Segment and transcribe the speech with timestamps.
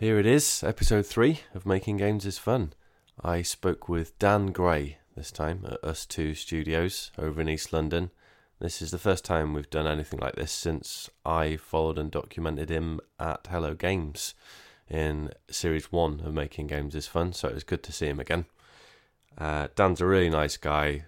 [0.00, 2.72] Here it is, episode three of Making Games is Fun.
[3.22, 8.10] I spoke with Dan Gray this time at Us Two Studios over in East London.
[8.60, 12.70] This is the first time we've done anything like this since I followed and documented
[12.70, 14.32] him at Hello Games
[14.88, 18.20] in series one of Making Games is Fun, so it was good to see him
[18.20, 18.46] again.
[19.36, 21.04] Uh, Dan's a really nice guy,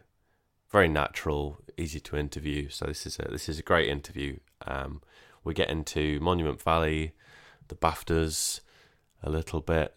[0.71, 2.69] very natural, easy to interview.
[2.69, 4.37] So this is a this is a great interview.
[4.67, 5.01] Um,
[5.45, 7.15] we get into Monument Valley,
[7.69, 8.61] the BAFTAs,
[9.23, 9.97] a little bit.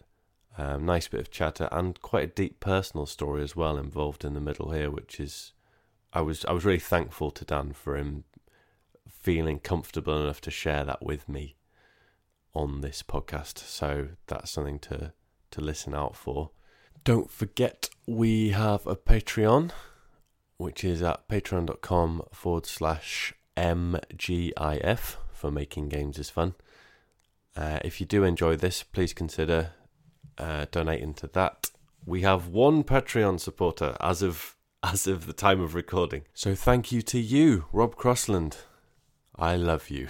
[0.58, 4.32] Um, nice bit of chatter and quite a deep personal story as well involved in
[4.32, 5.52] the middle here, which is
[6.12, 8.24] I was I was really thankful to Dan for him
[9.08, 11.56] feeling comfortable enough to share that with me
[12.54, 13.58] on this podcast.
[13.58, 15.12] So that's something to
[15.50, 16.50] to listen out for.
[17.04, 19.72] Don't forget we have a Patreon,
[20.56, 26.54] which is at patreon.com forward slash MGIF for making games is fun.
[27.56, 29.70] Uh, if you do enjoy this, please consider
[30.38, 31.70] uh, donating to that.
[32.04, 36.22] We have one Patreon supporter as of as of the time of recording.
[36.34, 38.58] So thank you to you, Rob Crossland.
[39.34, 40.08] I love you.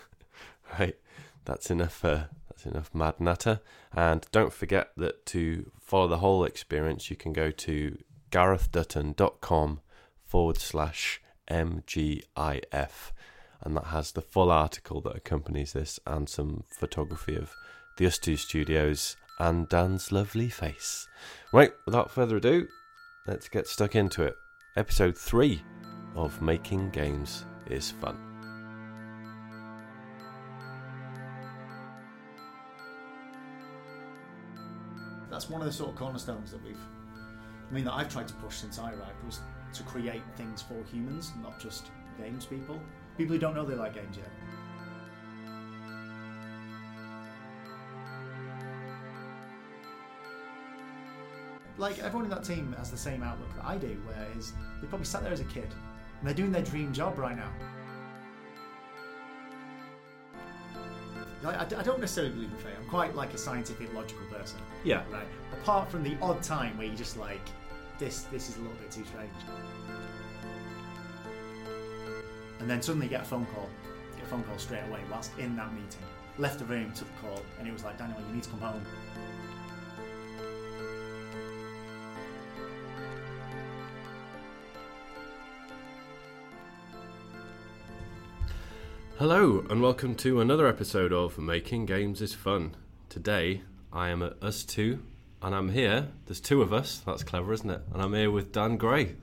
[0.78, 0.96] right,
[1.44, 2.04] that's enough.
[2.04, 3.60] Uh, that's enough mad natter.
[3.92, 7.98] And don't forget that to follow the whole experience, you can go to
[8.30, 9.80] garethdutton.com
[10.24, 13.12] forward slash MGIF
[13.62, 17.54] and that has the full article that accompanies this and some photography of
[17.96, 21.08] the Us Two Studios and Dan's lovely face.
[21.52, 22.66] Right, without further ado,
[23.26, 24.36] let's get stuck into it.
[24.76, 25.62] Episode 3
[26.14, 28.16] of Making Games is Fun.
[35.30, 36.76] That's one of the sort of cornerstones that we've,
[37.70, 39.40] I mean, that I've tried to push since I arrived was
[39.74, 41.86] to create things for humans, not just
[42.18, 42.80] games people.
[43.20, 44.30] People who don't know they like games yet.
[51.76, 55.04] Like everyone in that team has the same outlook that I do, whereas they probably
[55.04, 57.52] sat there as a kid and they're doing their dream job right now.
[61.44, 62.72] I, I don't necessarily believe in fate.
[62.80, 64.60] I'm quite like a scientific, logical person.
[64.82, 65.02] Yeah.
[65.12, 65.28] Right.
[65.60, 67.46] Apart from the odd time where you just like,
[67.98, 69.28] this this is a little bit too strange.
[72.60, 73.68] And then suddenly get a phone call.
[74.16, 76.02] Get a phone call straight away whilst in that meeting.
[76.36, 78.60] Left the room, took the call, and it was like, Daniel, you need to come
[78.60, 78.82] home.
[89.18, 92.74] Hello, and welcome to another episode of Making Games is Fun.
[93.08, 95.02] Today, I am at Us Two,
[95.42, 96.08] and I'm here.
[96.26, 97.02] There's two of us.
[97.06, 97.80] That's clever, isn't it?
[97.92, 99.16] And I'm here with Dan Gray.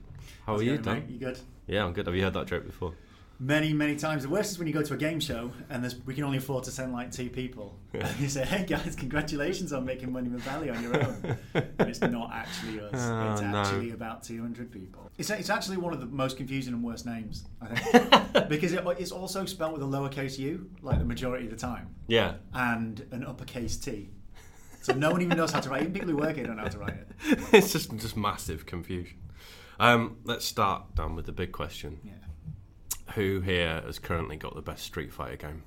[0.44, 0.94] How How's are you, going, Dan?
[0.94, 1.08] mate?
[1.08, 1.38] You good?
[1.68, 2.06] Yeah, I'm good.
[2.06, 2.94] Have you heard that joke before?
[3.40, 4.24] Many, many times.
[4.24, 6.38] The worst is when you go to a game show and there's, we can only
[6.38, 7.78] afford to send like two people.
[7.92, 11.38] And you say, hey guys, congratulations on making Monument Valley on your own.
[11.54, 12.90] and it's not actually us.
[12.94, 13.56] Oh, it's no.
[13.56, 15.08] actually about 200 people.
[15.18, 18.48] It's, it's actually one of the most confusing and worst names, I think.
[18.48, 21.94] because it, it's also spelled with a lowercase u, like the majority of the time,
[22.08, 22.34] Yeah.
[22.52, 24.10] and an uppercase T.
[24.82, 25.84] So no one even knows how to write it.
[25.84, 27.08] Even people who work here don't know how to write it.
[27.52, 29.18] it's just just massive confusion.
[29.78, 32.00] Um, let's start Dan with the big question.
[32.04, 32.12] Yeah.
[33.14, 35.62] Who here has currently got the best Street Fighter game?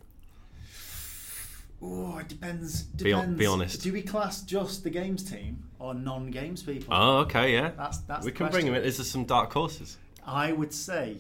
[1.82, 2.84] Oh, it depends.
[2.84, 3.40] Depends.
[3.40, 3.82] be honest.
[3.82, 6.94] Do we class just the games team or non-games people?
[6.94, 7.72] Oh, okay, yeah.
[7.76, 8.26] That's that's.
[8.26, 8.84] we can bring him question.
[8.84, 8.90] in.
[8.90, 9.98] Is there some dark horses?
[10.26, 11.18] I would say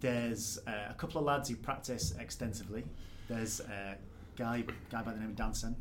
[0.00, 2.84] there's uh, a couple of lads who practice extensively.
[3.28, 3.96] There's a
[4.36, 5.76] guy guy by the name of Danson.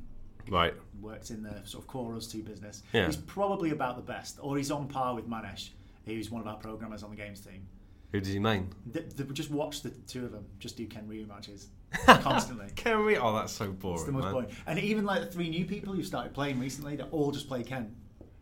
[0.50, 0.74] Right.
[1.02, 2.84] Works in the sort of core us two business.
[2.94, 3.06] Yeah.
[3.06, 5.69] He's probably about the best, or he's on par with Manesh,
[6.06, 7.68] who's one of our programmers on the games team.
[8.12, 8.69] Who does he main?
[8.94, 11.68] Th th just watch the two of them just do Ken Ryu matches
[12.06, 12.68] constantly.
[12.75, 13.18] Ken we?
[13.18, 13.95] Oh, that's so boring.
[13.97, 14.34] It's the most man.
[14.34, 14.50] boring.
[14.66, 17.63] And even like the three new people who started playing recently, they all just play
[17.63, 17.94] Ken.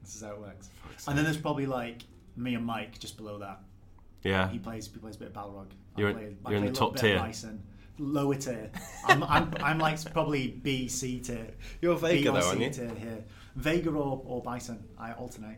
[0.03, 0.69] This is how it works.
[1.07, 2.03] And then there's probably like
[2.35, 3.59] me and Mike just below that.
[4.23, 4.49] Yeah.
[4.49, 5.67] He plays he plays a bit of Balrog.
[5.97, 7.27] I You're- play, I you're in the top little bit of tier.
[7.27, 7.63] Bison.
[7.97, 8.69] Lower tier.
[9.05, 11.51] I'm, I'm, I'm like probably B, C tier.
[11.81, 12.69] You're Vega though, aren't you?
[12.69, 13.23] tier here.
[13.55, 14.83] Vega or, or Bison.
[14.97, 15.57] I alternate.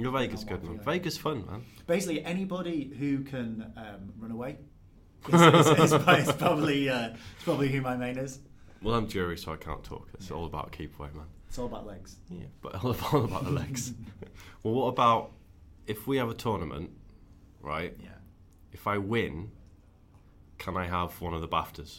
[0.00, 0.80] Your Vegas good man.
[0.80, 1.64] Vegas fun, man.
[1.86, 4.56] Basically, anybody who can um, run away
[5.28, 5.92] is, is, is,
[6.28, 7.10] is probably uh,
[7.44, 8.40] probably who my main is.
[8.82, 10.08] Well, I'm Juri, so I can't talk.
[10.14, 11.26] It's all about keep away, man.
[11.48, 12.16] It's all about legs.
[12.30, 13.92] Yeah, but all about, all about the legs.
[14.62, 15.32] well, what about
[15.86, 16.90] if we have a tournament,
[17.60, 17.94] right?
[18.00, 18.08] Yeah.
[18.72, 19.50] If I win,
[20.58, 21.98] can I have one of the BAFTAs?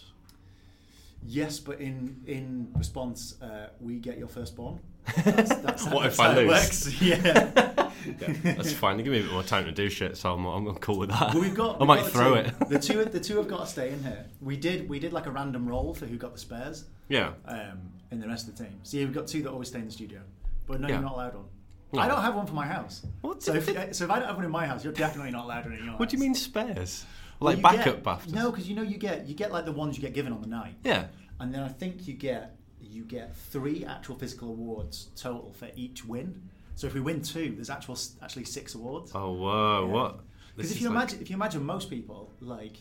[1.23, 4.79] Yes, but in in response, uh, we get your firstborn.
[5.25, 6.47] That's, that's What if I lose?
[6.47, 7.01] works.
[7.01, 7.80] Yeah.
[8.05, 8.97] Yeah, that's fine.
[8.97, 11.09] They give me a bit more time to do shit, so I'm, I'm cool with
[11.09, 11.33] that.
[11.33, 11.75] Well, we've got.
[11.75, 12.53] I we've might got throw it.
[12.69, 14.25] The two, the two have got to stay in here.
[14.41, 17.33] We did, we did like a random roll for who got the spares, Yeah.
[17.45, 17.79] um,
[18.11, 18.79] in the rest of the team.
[18.83, 20.21] So yeah, we've got two that always stay in the studio,
[20.67, 20.95] but no, Yeah.
[20.95, 21.45] you're not allowed one.
[21.93, 21.99] No.
[22.01, 23.05] I don't have one for my house.
[23.19, 23.43] What?
[23.43, 23.65] So if,
[23.95, 25.79] so if I don't have one in my house, you're definitely not allowed one in
[25.79, 25.99] your house.
[25.99, 27.05] What do you mean spares?
[27.41, 29.97] Well, Like backup get- No, because you know you get you get like the ones
[29.97, 31.07] you get given on the night, Yeah.
[31.39, 36.05] and then I think you get you get three actual physical awards total for each
[36.05, 36.41] win.
[36.81, 39.11] So if we win two, there's actual actually six awards.
[39.13, 39.85] Oh whoa!
[39.85, 39.93] Yeah.
[39.93, 40.19] What?
[40.55, 42.75] Because if you like- imagine, if you imagine most people, like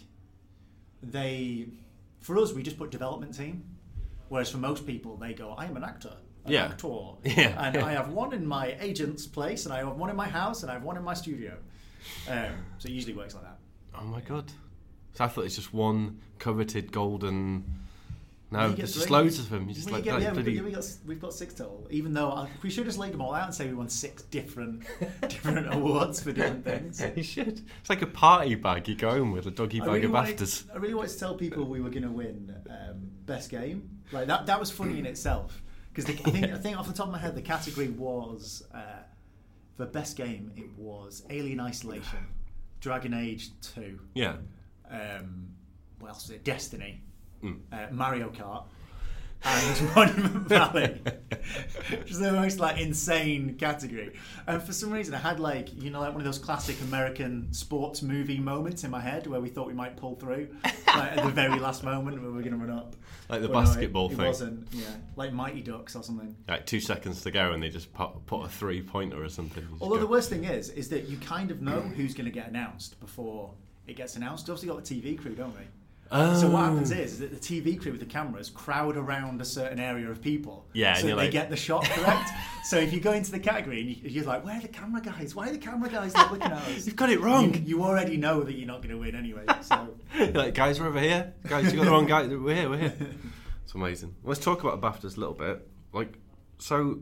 [1.03, 1.69] they,
[2.21, 3.63] for us, we just put development team.
[4.31, 6.15] Whereas for most people, they go, "I am an actor,
[6.47, 6.65] an Yeah.
[6.69, 6.89] actor,
[7.25, 7.63] Yeah.
[7.67, 10.63] and I have one in my agent's place, and I have one in my house,
[10.63, 11.59] and I have one in my studio."
[12.27, 13.59] Um, so it usually works like that.
[13.95, 14.51] Oh my god!
[15.13, 17.65] So I thought it's just one coveted golden.
[18.53, 19.69] No, there's just loads of them.
[19.69, 21.55] You just Well, like, get- like yeah, we've, bloody- got, we've, got, we've got six
[21.55, 21.87] total.
[21.91, 24.23] Even though I, we should just laid them all out and say we won six
[24.25, 24.83] different
[25.29, 27.01] different awards for different things.
[27.17, 27.61] you should.
[27.81, 30.13] It's like a party bag you go home with a doggy I bag really, of
[30.13, 30.65] wanted, BAFTAs.
[30.75, 33.89] I really wanted to tell people we were going to win um, best game.
[34.11, 35.63] Like that, that was funny in itself
[35.95, 38.79] because I think I think off the top of my head the category was uh,
[39.77, 42.27] for best game it was Alien Isolation,
[42.81, 44.37] Dragon Age Two, Yeah.
[44.91, 45.51] um,
[46.01, 46.43] what else was it?
[46.45, 47.03] Destiny,
[47.43, 47.61] Mm.
[47.73, 48.65] uh, Mario Kart,
[49.43, 51.01] and Monument Valley.
[51.91, 54.13] Which is the most like insane category.
[54.47, 57.51] And for some reason, I had like you know like one of those classic American
[57.53, 61.25] sports movie moments in my head where we thought we might pull through, like at
[61.25, 62.97] the very last moment when we are going to run up.
[63.31, 64.27] Like the But no, it- basketball it, thing.
[64.27, 64.69] wasn't.
[64.73, 64.85] Yeah,
[65.17, 66.37] like Mighty Ducks or something.
[66.47, 69.67] Like two seconds to go, and they just put, put a three pointer or something.
[69.81, 72.31] Although go- the worst thing is, is that you kind of know who's going to
[72.33, 73.55] get announced before
[73.87, 74.51] it gets announced.
[74.51, 75.65] Obviously, got the TV crew, don't we?
[76.11, 76.97] So what happens Oh.
[76.97, 80.21] is, is that the TV crew with the cameras crowd around a certain area of
[80.21, 80.67] people.
[80.73, 82.31] Yeah, so you're they like- get the shot correct.
[82.65, 85.01] so if you go into the category and you, you're like, "Where are the camera
[85.01, 85.37] guys?
[85.37, 87.55] Why are the camera guys not looking at us?" You've got it wrong.
[87.55, 89.45] You, you already know that you're not going to win anyway.
[89.63, 89.95] So
[90.35, 91.33] like, guys, we're over here.
[91.47, 92.27] Guys, you got the wrong guy.
[92.27, 92.69] We're here.
[92.71, 92.95] We're here.
[93.65, 94.17] It's amazing.
[94.25, 95.65] Let's talk about BAFTAs a little bit.
[95.93, 96.19] Like,
[96.59, 96.99] so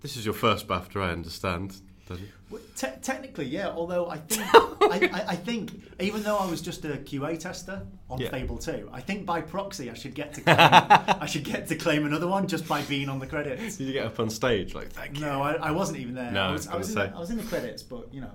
[0.00, 1.82] this is your first BAFTA, I understand.
[2.08, 2.28] Does it?
[2.50, 3.68] Well, te- technically, yeah.
[3.68, 5.70] Although I think, I, I, I think,
[6.00, 8.30] even though I was just a QA tester on Yeah.
[8.30, 11.76] Fable Two, I think by proxy I should get to claim, I should get to
[11.76, 13.76] claim another one just by being on the credits.
[13.76, 14.74] Did you get up on stage?
[14.74, 15.24] Like, thank you.
[15.24, 16.32] No, I, I wasn't even there.
[16.32, 17.16] No, I I was, was I, was in the.
[17.16, 18.32] I was in the credits, but you know,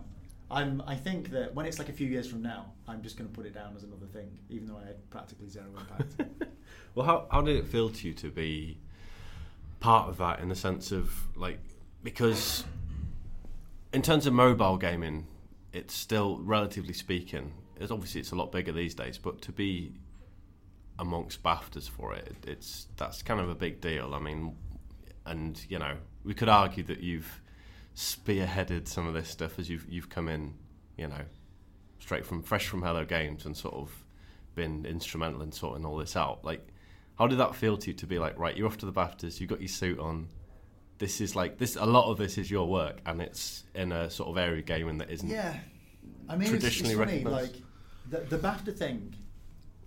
[0.49, 0.81] I'm.
[0.87, 3.35] I think that when it's like a few years from now, I'm just going to
[3.35, 6.21] put it down as another thing, even though I had practically zero impact.
[6.95, 8.79] Well, how, how did it feel to you to be
[9.79, 11.59] part of that in the sense of, like,
[12.03, 12.63] because
[13.97, 15.25] in terms of mobile gaming,
[15.73, 19.91] it's still, relatively speaking, it's obviously it's a lot bigger these days, but to be
[20.99, 24.13] amongst BAFTAs for it, it's that's kind of a big deal.
[24.13, 24.55] I mean,
[25.25, 27.41] and you know, we could argue that you've
[27.95, 30.53] spearheaded some of this stuff as you've you've come in,
[30.95, 31.25] you know,
[31.97, 33.89] straight from fresh from Hello Games and sort of
[34.53, 36.45] been instrumental in sorting all this out.
[36.45, 36.67] Like,
[37.17, 39.39] how did that feel to you to be like, right, you're off to the BAFTAs,
[39.39, 40.27] you've got your suit on.
[40.99, 41.75] This is like this.
[41.75, 44.65] A lot of this is your work, and it's in a sort of area of
[44.65, 45.29] gaming that isn't.
[45.29, 45.59] yeah,
[46.27, 47.23] I mean, it's, it's Traditionally funny.
[47.23, 47.53] Like
[48.09, 49.13] the, the BAFTA thing,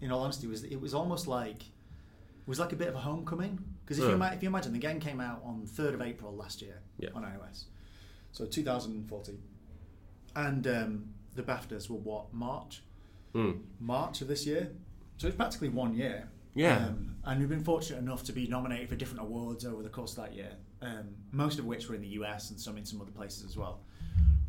[0.01, 2.99] in all honesty, was it was almost like it was like a bit of a
[3.01, 4.15] homecoming because if you Yeah.
[4.17, 7.09] ima- if you imagine the game came out on third of April last year Yeah.
[7.15, 7.65] on iOS,
[8.33, 9.43] so 2014,
[10.37, 11.05] and um,
[11.35, 12.83] the BAFTAs were what March.
[13.35, 13.61] Mm.
[13.79, 14.71] March of this year.
[15.17, 16.29] So it's practically one year.
[16.55, 16.87] Yeah.
[16.87, 20.17] Um, and we've been fortunate enough to be nominated for different awards over the course
[20.17, 20.51] of that year,
[20.82, 23.56] um, most of which were in the US and some in some other places as
[23.56, 23.81] well.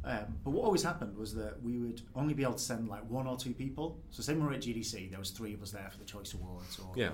[0.03, 3.07] Um, but what always happened was that we would only be able to send like
[3.07, 3.99] one or two people.
[4.09, 6.33] So say we were at GDC, there was three of us there for the Choice
[6.33, 7.11] Awards, or Yeah.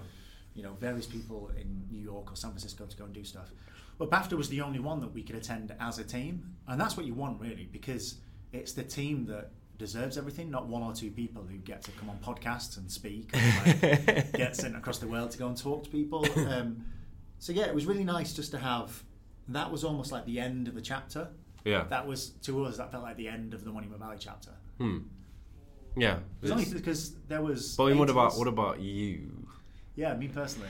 [0.55, 3.51] you know various people in New York or San Francisco to go and do stuff.
[3.97, 6.95] But BAFTA was the only one that we could attend as a team, and that's
[6.95, 8.19] what you want really, because
[8.53, 12.09] it's the team that deserves everything, not one or two people who get to come
[12.09, 15.83] on podcasts and speak, and like, get sent across the world to go and talk
[15.83, 16.25] to people.
[16.38, 16.86] Um,
[17.39, 19.03] so yeah, it was really nice just to have.
[19.49, 21.29] That was almost like the end of the chapter.
[21.63, 21.85] Yeah.
[21.89, 22.77] That was to us.
[22.77, 24.51] That felt like the end of the Monument Valley chapter.
[24.77, 24.99] Hmm.
[25.95, 26.19] Yeah.
[26.41, 27.75] Because there was.
[27.75, 29.47] But I mean, what about what about you?
[29.95, 30.69] Yeah, me personally.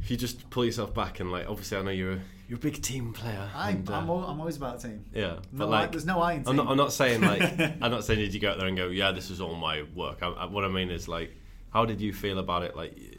[0.00, 2.60] If you just pull yourself back and like, obviously, I know you're a, you're a
[2.60, 3.50] big team player.
[3.52, 5.04] I, and, uh, I'm, al- I'm always about a team.
[5.12, 6.50] yeah, No, but like, I, there's no I in team.
[6.50, 6.68] I'm not.
[6.68, 7.42] I'm not saying like.
[7.82, 9.82] I'm not saying did you go out there and go, yeah, this is all my
[9.96, 10.18] work.
[10.22, 11.34] I, I, what I mean is like,
[11.70, 12.76] how did you feel about it?
[12.76, 13.17] Like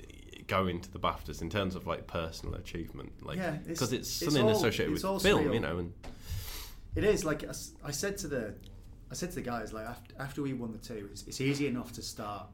[0.50, 4.10] going to the BAFTAs in terms of like personal achievement, like Yeah, it's- because it's,
[4.22, 5.54] it's something all- associated it's with film, surreal.
[5.54, 5.78] you know.
[5.80, 5.94] And
[6.96, 7.46] It is like
[7.84, 8.54] I said to the,
[9.12, 11.68] I said to the guys like after, after we won the two, it's, it's easy
[11.68, 12.48] enough to start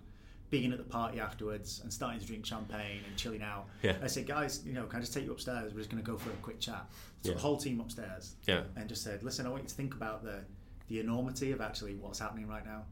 [0.52, 3.66] being at the party afterwards and starting to drink champagne and chilling out.
[3.82, 3.96] Yeah.
[4.04, 5.74] I said, guys, you know, can I just take you upstairs?
[5.74, 6.86] We're just going to go for a quick chat.
[7.24, 7.34] So Yeah.
[7.36, 8.64] the whole team upstairs Yeah.
[8.76, 10.42] and just said, listen, I want you to think about the
[10.88, 12.84] the enormity of actually what's happening right now.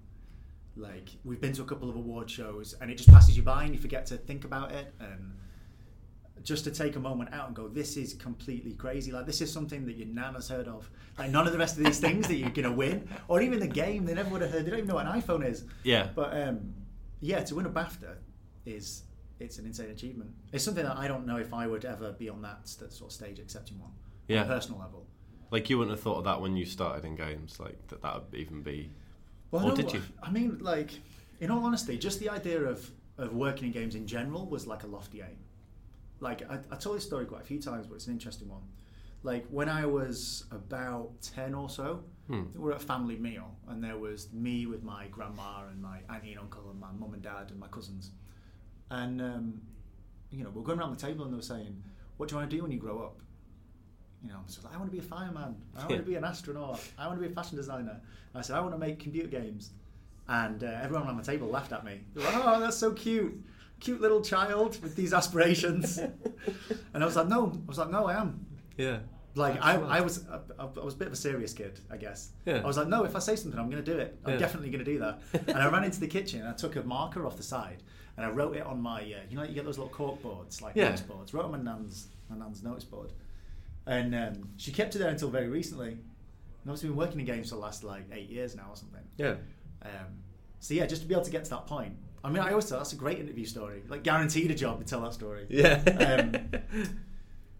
[0.75, 3.63] Like we've been to a couple of award shows and it just passes you by
[3.63, 5.33] and you forget to think about it and
[6.43, 9.11] just to take a moment out and go, this is completely crazy.
[9.11, 10.89] Like this is something that your nan has heard of.
[11.17, 13.67] Like none of the rest of these things that you're gonna win, or even the
[13.67, 14.65] game, they never would have heard.
[14.65, 15.63] They don't even know what an iPhone is.
[15.83, 16.09] Yeah.
[16.13, 16.73] But um,
[17.21, 18.15] yeah, to win a BAFTA
[18.65, 19.03] is
[19.39, 20.31] it's an insane achievement.
[20.51, 23.11] It's something that I don't know if I would ever be on that st- sort
[23.11, 23.91] of stage accepting one
[24.27, 24.41] Yeah.
[24.41, 25.05] on a personal level.
[25.51, 28.15] Like you wouldn't have thought of that when you started in games, like that that
[28.15, 28.91] would even be.
[29.53, 30.01] Well, Or no, did you?
[30.21, 30.91] I mean, like,
[31.39, 34.81] in all honesty, just the idea of, of working in games in general was like
[34.83, 35.37] a lofty aim.
[36.19, 38.63] Like, I, I told this story quite a few times, but it's an interesting one.
[39.21, 42.43] Like, when I was about 10 or so, Hmm.
[42.53, 45.99] we were at a family meal, and there was me with my grandma and my
[46.09, 48.11] auntie and uncle, and my mum and dad, and my cousins.
[48.89, 49.61] And, um,
[50.31, 51.83] you know, we're going around the table, and they were saying,
[52.17, 53.19] What do you want to do when you grow up?
[54.23, 55.55] You know, so I want to be a fireman.
[55.77, 56.79] I want to be an astronaut.
[56.97, 57.91] I want to be a fashion designer.
[57.91, 59.71] And I said, I want to make computer games.
[60.29, 61.99] And uh, everyone around the table laughed at me.
[62.15, 63.33] Like, oh, that's so cute.
[63.81, 65.97] Cute little child with these aspirations.
[65.97, 67.47] and I was like, no.
[67.51, 68.45] I was like, no, I am.
[68.77, 68.99] Yeah.
[69.35, 72.29] Like, I, I was I, I was a bit of a serious kid, I guess.
[72.45, 72.61] Yeah.
[72.63, 74.17] I was like, no, if I say something, I'm going to do it.
[74.23, 74.37] I'm Yeah.
[74.39, 75.19] definitely going to do that.
[75.47, 77.83] and I ran into the kitchen and I took a marker off the side
[78.15, 80.61] and I wrote it on my, uh, you know, you get those little cork boards,
[80.61, 80.85] like Yeah.
[80.85, 81.33] notice boards.
[81.33, 83.11] Wrote on my nan's, my nan's notice board.
[83.85, 85.97] And um, she kept it there until very recently.
[86.63, 89.03] And I've been working in games for the last like eight years now or something.
[89.17, 89.35] Yeah.
[89.81, 90.21] Um,
[90.59, 91.95] so yeah, just to be able to get to that point.
[92.23, 93.83] I mean, I always tell that's a great interview story.
[93.89, 95.45] Like guaranteed a job to tell that story.
[95.49, 95.81] Yeah.
[96.33, 96.85] Um,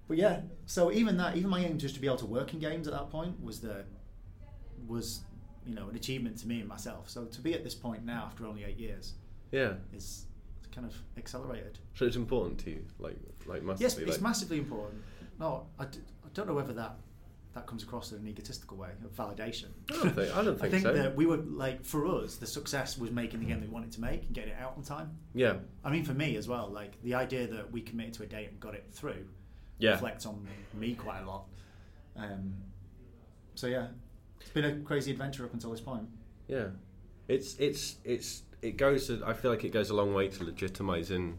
[0.08, 2.60] But yeah, so even that, even my aim just to be able to work in
[2.60, 3.84] games at that point was the
[4.88, 5.22] was
[5.65, 7.10] you know an achievement to me and myself.
[7.10, 9.13] So to be at this point now after only eight years
[9.51, 9.74] yeah.
[9.92, 10.25] is
[10.72, 11.80] kind of accelerated.
[11.96, 13.15] So it's important to you, like
[13.46, 13.86] like massively.
[13.86, 15.01] Yes, it's like, massively important.
[15.44, 16.96] No, I, d- I don't know whether that
[17.54, 19.66] that comes across in an egotistical way of validation.
[19.92, 20.36] I don't think.
[20.38, 20.94] I don't I think, think so.
[20.94, 24.02] that we were like for us, the success was making the game we wanted to
[24.02, 25.12] make and getting it out on time.
[25.36, 25.56] yeah.
[25.84, 28.50] I mean, for me as well, like the idea that we committed to a date
[28.50, 29.26] and got it through
[29.80, 29.92] Yeah.
[29.92, 31.44] reflects on me quite a lot.
[32.16, 32.54] Um,
[33.56, 33.88] so yeah,
[34.40, 36.08] it's been a crazy adventure up until this point.
[36.48, 36.68] Yeah,
[37.28, 39.12] it's it's it's it goes.
[39.12, 41.36] I feel like it goes a long way to legitimising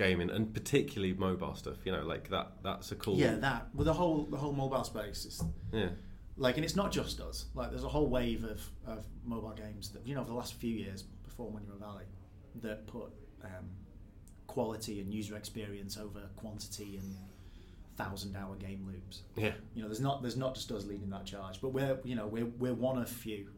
[0.00, 1.76] gaming and particularly mobile stuff.
[1.84, 2.52] You know, like that.
[2.62, 3.16] That's a cool.
[3.16, 5.42] Yeah, that with the whole the whole mobile space is
[5.72, 5.90] Yeah.
[6.36, 7.46] like, and it's not just us.
[7.54, 10.54] Like, there's a whole wave of, of mobile games that you know, over the last
[10.54, 12.04] few years before Monument Valley,
[12.62, 13.12] that put
[13.44, 13.66] um,
[14.46, 17.14] quality and user experience over quantity and
[17.96, 19.22] thousand hour game loops.
[19.36, 19.52] Yeah.
[19.74, 22.26] You know, there's not there's not just us leading that charge, but we're you know
[22.26, 23.48] we're we're one of few.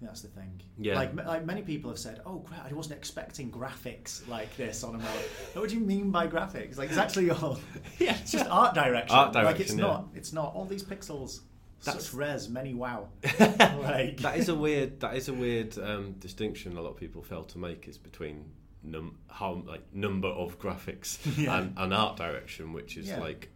[0.00, 0.60] That's the thing.
[0.78, 0.94] Yeah.
[0.94, 4.98] Like like many people have said, oh, I wasn't expecting graphics like this on a
[4.98, 5.10] mobile.
[5.54, 6.78] what do you mean by graphics?
[6.78, 7.58] Like it's actually all.
[7.98, 8.16] Yeah.
[8.20, 9.16] It's just art direction.
[9.16, 9.52] Art direction.
[9.52, 9.80] Like it's yeah.
[9.80, 10.08] not.
[10.14, 11.40] It's not all these pixels.
[11.84, 13.08] That's- Such res, many wow.
[13.40, 15.00] like that is a weird.
[15.00, 16.76] That is a weird um, distinction.
[16.76, 18.52] A lot of people fail to make is between
[18.84, 21.58] num how like number of graphics Yeah.
[21.58, 23.18] and, and art direction, which is Yeah.
[23.20, 23.50] like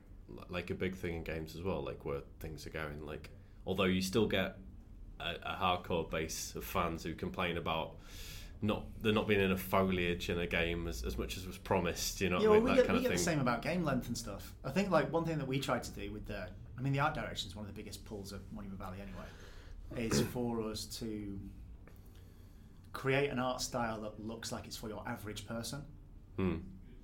[0.48, 1.84] like a big thing in games as well.
[1.84, 3.06] Like where things are going.
[3.06, 3.30] Like
[3.66, 4.56] although you still get
[5.22, 7.92] a, a hardcore base of fans who complain about.
[8.64, 12.20] Not there not being enough foliage in a game as, as much as was promised,
[12.20, 12.40] you know.
[12.40, 12.64] Yeah, what I mean?
[12.64, 13.18] we that get, kind we of get thing.
[13.18, 14.54] the same about game length and stuff.
[14.64, 16.46] I think like one thing that we tried to do with the,
[16.78, 20.08] I mean, the art direction is one of the biggest pulls of Monument Valley anyway,
[20.08, 21.40] is for us to
[22.92, 25.82] create an art style that looks like it's for your average person.
[26.36, 26.56] Hmm.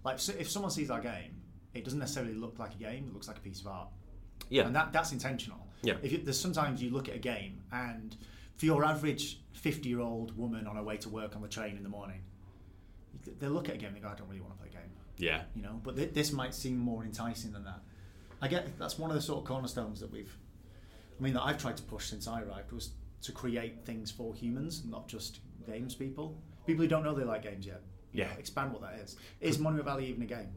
[0.04, 1.42] Like so if someone sees our game,
[1.74, 3.88] it doesn't necessarily look like a game; it looks like a piece of art.
[4.48, 4.66] Yeah.
[4.66, 5.66] and that that's intentional.
[5.82, 5.94] Yeah.
[6.02, 8.16] If you, there's sometimes you look at a game and
[8.56, 11.76] for your average 50 year old woman on her way to work on the train
[11.76, 12.20] in the morning,
[13.40, 14.72] they look at a game and they go, I don't really want to play a
[14.72, 15.42] game yeah.
[15.54, 17.80] you know but th- this might seem more enticing than that
[18.40, 20.38] i get that's one of the sort of cornerstones that we've
[21.18, 24.32] i mean that i've tried to push since i arrived was to create things for
[24.32, 27.82] humans not just games people people who don't know they like games yet
[28.12, 28.28] You Yeah.
[28.28, 30.48] know, expand what that is is monument valley even a game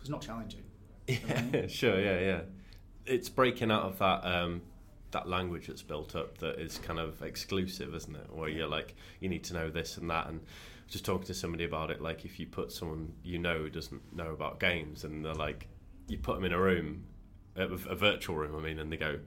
[0.00, 0.64] it's not challenging
[1.06, 1.50] You I mean?
[1.52, 2.40] Yeah, sure, yeah, yeah.
[3.06, 4.62] It's breaking out of that um,
[5.12, 8.26] that language that's built up that is kind of exclusive, isn't it?
[8.32, 10.40] Where you're like, you need to know this and that, and
[10.88, 12.00] just talking to somebody about it.
[12.02, 15.68] Like, if you put someone you know who doesn't know about games, and they're like,
[16.08, 17.04] you put them in a room,
[17.56, 19.18] a, a virtual room, I mean, and they go.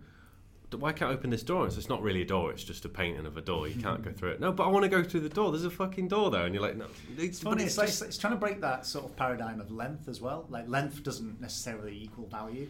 [0.77, 1.65] Why can't I open this door?
[1.65, 2.51] It's it's not really a door.
[2.51, 3.67] It's just a painting of a door.
[3.67, 4.39] You can't go through it.
[4.39, 5.49] No, but I want to go through the door.
[5.51, 6.85] There's a fucking door there, and you're like, no.
[7.17, 7.63] It's, It's but funny.
[7.63, 10.45] It's, like, just- it's trying to break that sort of paradigm of length as well.
[10.47, 12.69] Like length doesn't necessarily equal value.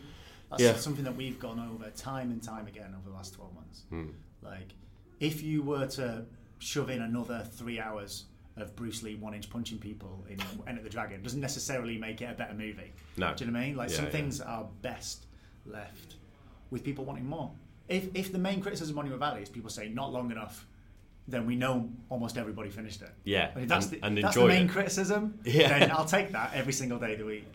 [0.50, 0.76] That's Yeah.
[0.76, 3.84] something that we've gone over time and time again over the last twelve months.
[3.90, 4.08] Hmm.
[4.42, 4.74] Like,
[5.20, 6.26] if you were to
[6.60, 8.26] shove in another three hours
[8.58, 10.38] of Bruce Lee one inch punching people in
[10.68, 12.92] Enter the Dragon doesn't necessarily make it a better movie.
[13.18, 13.34] No.
[13.34, 13.76] Do you know what I mean?
[13.78, 14.12] Like Yeah, some yeah.
[14.12, 15.28] things are best
[15.66, 16.16] left
[16.72, 17.52] with people wanting more.
[17.88, 20.68] If if the main criticism on Monument Valley is people saying not long enough,
[21.28, 23.12] then we know almost everybody finished it.
[23.24, 24.72] Yeah, I mean, that's and- the, and that's the main it.
[24.72, 25.40] criticism.
[25.46, 25.80] Yeah.
[25.80, 27.46] Then I'll take that every single day of the week.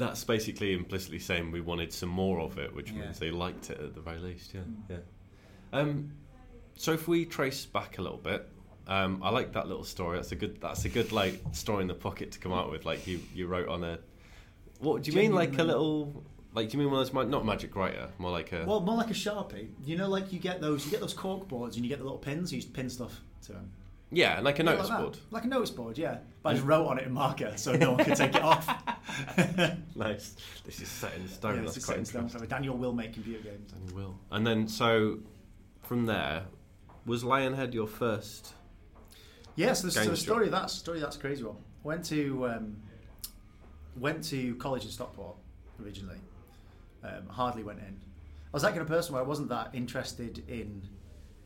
[0.00, 3.00] That's basically implicitly saying we wanted some more of it, which Yeah.
[3.02, 4.54] means they liked it at the very least.
[4.54, 4.96] Yeah, yeah.
[5.74, 6.12] Um,
[6.74, 8.48] so if we trace back a little bit,
[8.88, 10.16] um, I like that little story.
[10.16, 10.58] That's a good.
[10.62, 12.86] That's a good like story in the pocket to come out with.
[12.86, 13.98] Like you, you wrote on a.
[14.78, 15.34] What do you mean?
[15.34, 16.24] Like a little.
[16.54, 17.28] Like do you mean one of those?
[17.28, 18.64] Not magic writer, more like a.
[18.66, 19.68] Well, more like a sharpie.
[19.84, 22.04] You know, like you get those you get those cork boards and you get the
[22.04, 22.52] little pins.
[22.52, 23.70] You used to pin stuff to them.
[24.10, 25.02] Yeah, like a notice like that.
[25.02, 25.18] board.
[25.30, 26.18] Like a notice board, yeah.
[26.42, 28.68] But I just wrote on it in marker so no one could take it off.
[29.96, 30.36] Nice.
[30.64, 31.56] This is set in stone.
[31.56, 32.46] yeah, quite set in stone forever.
[32.46, 33.72] Daniel will make computer games.
[33.72, 34.18] Daniel will.
[34.30, 35.18] And then so,
[35.82, 36.44] from there,
[37.04, 38.54] was Lionhead your first?
[39.56, 41.56] Yeah, so the, the story of that story that's crazy one.
[41.82, 42.76] Went to um,
[43.96, 45.36] went to college in Stockport
[45.82, 46.18] originally.
[47.02, 48.00] Um, hardly went in.
[48.52, 50.82] I was that kind of person where I wasn't that interested in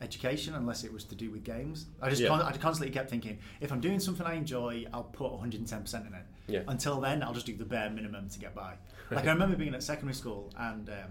[0.04, 1.86] education unless it was to do with games.
[2.00, 2.28] I just Yeah.
[2.28, 6.06] con- I constantly kept thinking if I'm doing something I enjoy, I'll put 110 percent
[6.06, 6.24] in it.
[6.46, 6.62] Yeah.
[6.68, 8.74] Until then, I'll just do the bare minimum to get by.
[9.10, 11.10] Like I remember being at secondary school and um,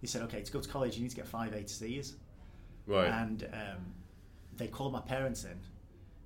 [0.00, 2.14] he said, okay, to go to college, you need to get five A to C's.
[2.86, 3.08] Right.
[3.08, 3.94] And um,
[4.56, 5.58] they called my parents in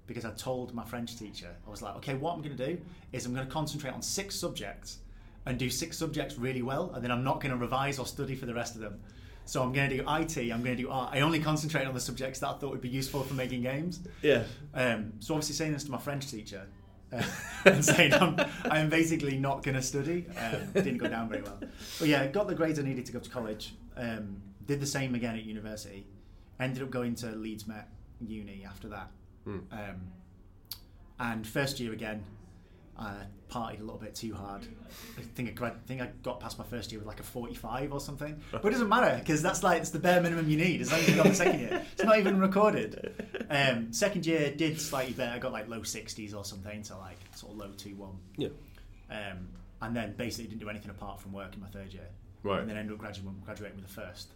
[0.07, 2.79] because I told my French teacher, I was like, okay, what I'm going to do
[3.13, 4.99] is I'm going to concentrate on six subjects
[5.47, 8.35] and do six subjects really well, and then I'm not going to revise or study
[8.35, 9.01] for the rest of them.
[9.47, 11.11] So I'm going to do IT, I'm going to do art.
[11.15, 14.01] I only concentrate on the subjects that I thought would be useful for making games.
[14.23, 14.43] yeah.
[14.75, 16.67] Um, so obviously saying this to my French teacher
[17.13, 17.23] uh,
[17.65, 21.59] and saying I'm, I'm basically not going to study um, didn't go down very well.
[21.99, 23.75] But yeah, got the grades I needed to go to college.
[23.97, 26.07] Um, did the same again at university.
[26.59, 27.89] Ended up going to Leeds Met
[28.21, 29.11] Uni after that.
[29.71, 30.11] Um,
[31.21, 32.25] and first year again,
[32.99, 33.15] I
[33.51, 34.63] partied a little bit too hard.
[35.19, 37.93] I think I, I think I got past my first year with like a 45
[37.93, 38.41] or something.
[38.51, 41.01] But it doesn't matter because that's like it's the bare minimum you need as long
[41.01, 41.83] as you got the second year.
[41.93, 43.47] It's not even recorded.
[43.51, 45.33] Um, second year did slightly better.
[45.33, 48.11] I got like low 60s or something, so like sort of low 2 1.
[48.39, 48.49] Yeah.
[49.11, 49.49] Um,
[49.83, 52.09] and then basically didn't do anything apart from work in my third year.
[52.43, 52.61] Right.
[52.61, 54.29] And then ended up graduating, graduating with the first.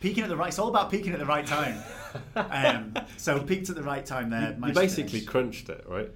[0.00, 0.48] Peaking at the right.
[0.48, 1.82] It's all about peaking at the right time.
[2.36, 4.56] um, so peaked at the right time there.
[4.64, 6.10] You basically crunched it, right?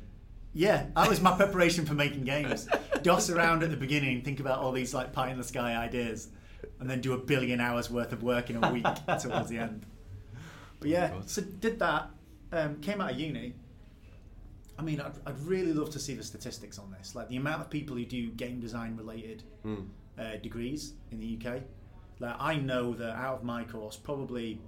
[0.58, 2.66] Yeah, that was my preparation for making games.
[3.02, 6.28] Doss around at the beginning, think about all these like pie in the sky ideas,
[6.80, 8.84] and then do a billion hours worth of work in a week
[9.20, 9.86] towards the end.
[10.80, 12.10] But yeah, so did that.
[12.50, 13.54] Um, came out of uni.
[14.76, 17.60] I mean, I'd, I'd really love to see the statistics on this, like the amount
[17.60, 19.86] of people who do game design related Mm.
[20.18, 21.62] uh, degrees in the UK.
[22.18, 24.60] Like I know that out of my course, probably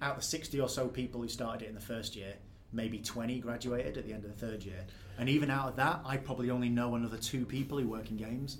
[0.00, 2.32] out of the 60 or so people who started it in the first year,
[2.72, 4.86] maybe 20 graduated at the end of the third year.
[5.18, 8.16] And even out of that, I probably only know another two people who work in
[8.16, 8.58] games,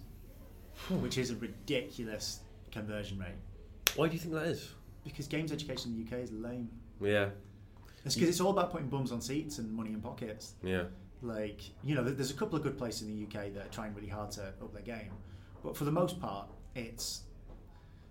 [0.88, 1.02] hmm.
[1.02, 2.40] which is a ridiculous
[2.70, 3.34] conversion rate.
[3.96, 4.70] Why do you think that is?
[5.04, 6.70] Because games education in the UK is lame.
[7.00, 7.28] Yeah.
[8.04, 10.54] It's because it's all about putting bums on seats and money in pockets.
[10.62, 10.84] Yeah.
[11.22, 13.94] Like, you know, there's a couple of good places in the UK that are trying
[13.94, 15.10] really hard to up their game,
[15.62, 17.22] but for the most part, it's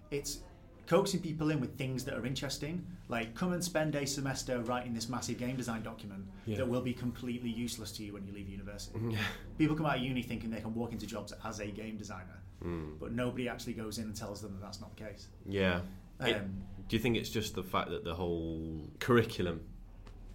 [0.10, 0.40] it's
[0.88, 2.86] coaxing people in with things that are interesting.
[3.08, 6.58] Like, come and spend a semester writing this massive game design document Yeah.
[6.58, 9.00] that will be completely useless to you when you leave university.
[9.10, 9.18] Yeah.
[9.58, 12.42] People come out of uni thinking they can walk into jobs as a game designer,
[12.64, 13.00] Mm.
[13.00, 15.28] but nobody actually goes in and tells them that that's not the case.
[15.48, 15.82] Yeah.
[16.20, 19.62] It- Um, do you think it's just the fact that the whole curriculum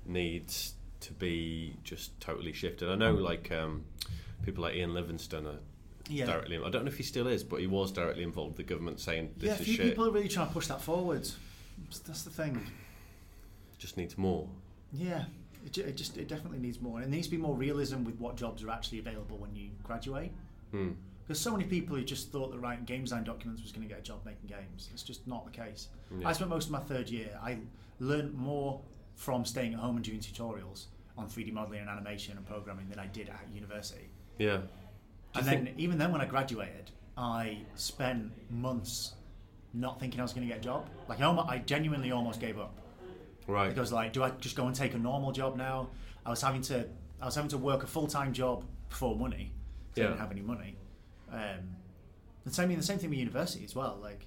[0.06, 2.88] needs to be just totally shifted?
[2.88, 3.84] I know, like um,
[4.42, 5.60] people like Ian Livingstone are
[6.08, 6.26] yeah.
[6.26, 6.56] directly.
[6.58, 9.00] I don't know if he still is, but he was directly involved with the government
[9.00, 9.86] saying this yeah, a is few shit.
[9.86, 11.28] people are really trying to push that forward.
[12.06, 12.60] That's the thing.
[13.78, 14.48] Just needs more.
[14.92, 15.24] Yeah,
[15.64, 16.98] it, it just it definitely needs more.
[16.98, 19.70] And it needs to be more realism with what jobs are actually available when you
[19.82, 20.32] graduate.
[20.74, 20.94] Mm.
[21.26, 23.88] There's so many people who just thought that writing game design documents was going to
[23.88, 24.88] get a job making games.
[24.92, 25.88] It's just not the case.
[26.18, 26.26] Yeah.
[26.26, 27.38] I spent most of my third year.
[27.42, 27.58] I
[28.00, 28.80] learned more
[29.14, 30.86] from staying at home and doing tutorials
[31.18, 34.08] on 3D modeling and animation and programming than I did at university.
[34.38, 34.60] Yeah.
[35.38, 39.14] And then think- even then, when I graduated, I spent months
[39.74, 40.88] not thinking I was going to get a job.
[41.08, 42.74] Like I, almost, I genuinely almost gave up.
[43.46, 43.68] right.
[43.68, 45.88] because like do I just go and take a normal job now
[46.26, 46.86] I was having to
[47.20, 49.52] I was having to work a full-time job for money
[49.94, 50.06] 'cause I Yeah.
[50.08, 50.76] didn't have any money
[51.32, 51.76] um,
[52.44, 54.26] the same the same thing with university as well like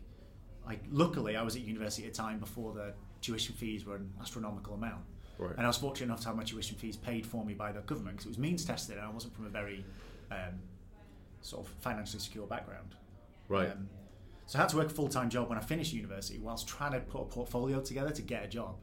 [0.67, 4.11] I luckily I was at university at a time before the tuition fees were an
[4.19, 5.03] astronomical amount
[5.37, 5.51] Right.
[5.57, 7.81] and I was fortunate enough to have my tuition fees paid for me by the
[7.81, 9.85] government because it was means tested and I wasn't from a very
[10.31, 10.55] um,
[11.41, 12.95] sort of financially secure background
[13.47, 13.71] Right.
[13.71, 13.89] um,
[14.45, 16.91] so I had to work a full time job when I finished university whilst trying
[16.93, 18.75] to put a portfolio together to get a job,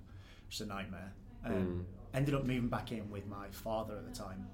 [0.47, 1.13] which is a nightmare.
[1.45, 1.85] Um, Mm.
[2.15, 4.49] Ended up moving back in with my father at the time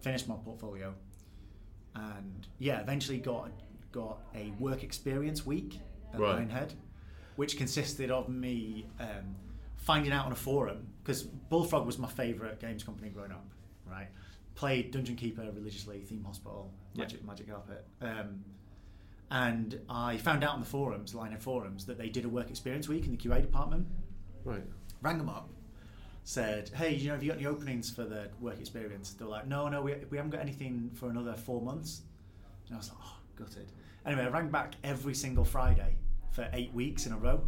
[0.00, 0.94] finished my portfolio,
[1.96, 3.50] and yeah, eventually got
[3.90, 5.80] got a work experience week
[6.14, 6.46] at Right.
[6.48, 6.74] Lionhead,
[7.36, 9.34] which consisted of me um,
[9.76, 13.44] finding out on a forum because Bullfrog was my favourite games company growing up.
[13.86, 14.08] Right,
[14.58, 17.02] played Dungeon Keeper religiously, Theme Hospital, Yeah.
[17.04, 17.86] Magic Magic Carpet.
[18.00, 18.44] Um,
[19.30, 22.88] and I found out on the forums, Lionhead forums, that they did a work experience
[22.88, 23.86] week in the QA department.
[24.44, 24.64] Right.
[25.00, 25.48] Rang them up,
[26.24, 29.46] said, "Hey, you know, have you got any openings for the work experience?" They're like,
[29.46, 32.02] "No, no, we, we haven't got anything for another four months."
[32.66, 33.70] And I was like, "Oh, gutted."
[34.06, 35.94] Anyway, I rang back every single Friday
[36.32, 37.46] for eight weeks in a row.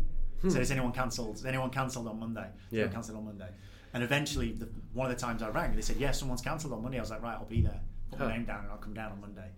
[0.48, 1.32] So, has anyone cancelled?
[1.36, 2.48] Has anyone cancelled on Monday?
[2.70, 2.86] Yeah.
[2.86, 3.50] cancelled on Monday?
[3.92, 6.83] And eventually, the, one of the times I rang, they said, "Yeah, someone's cancelled on
[6.83, 7.81] Monday." I was like, "Right, I'll be there.
[8.11, 8.29] Put Huh.
[8.29, 9.48] my name down, and I'll come down on Monday."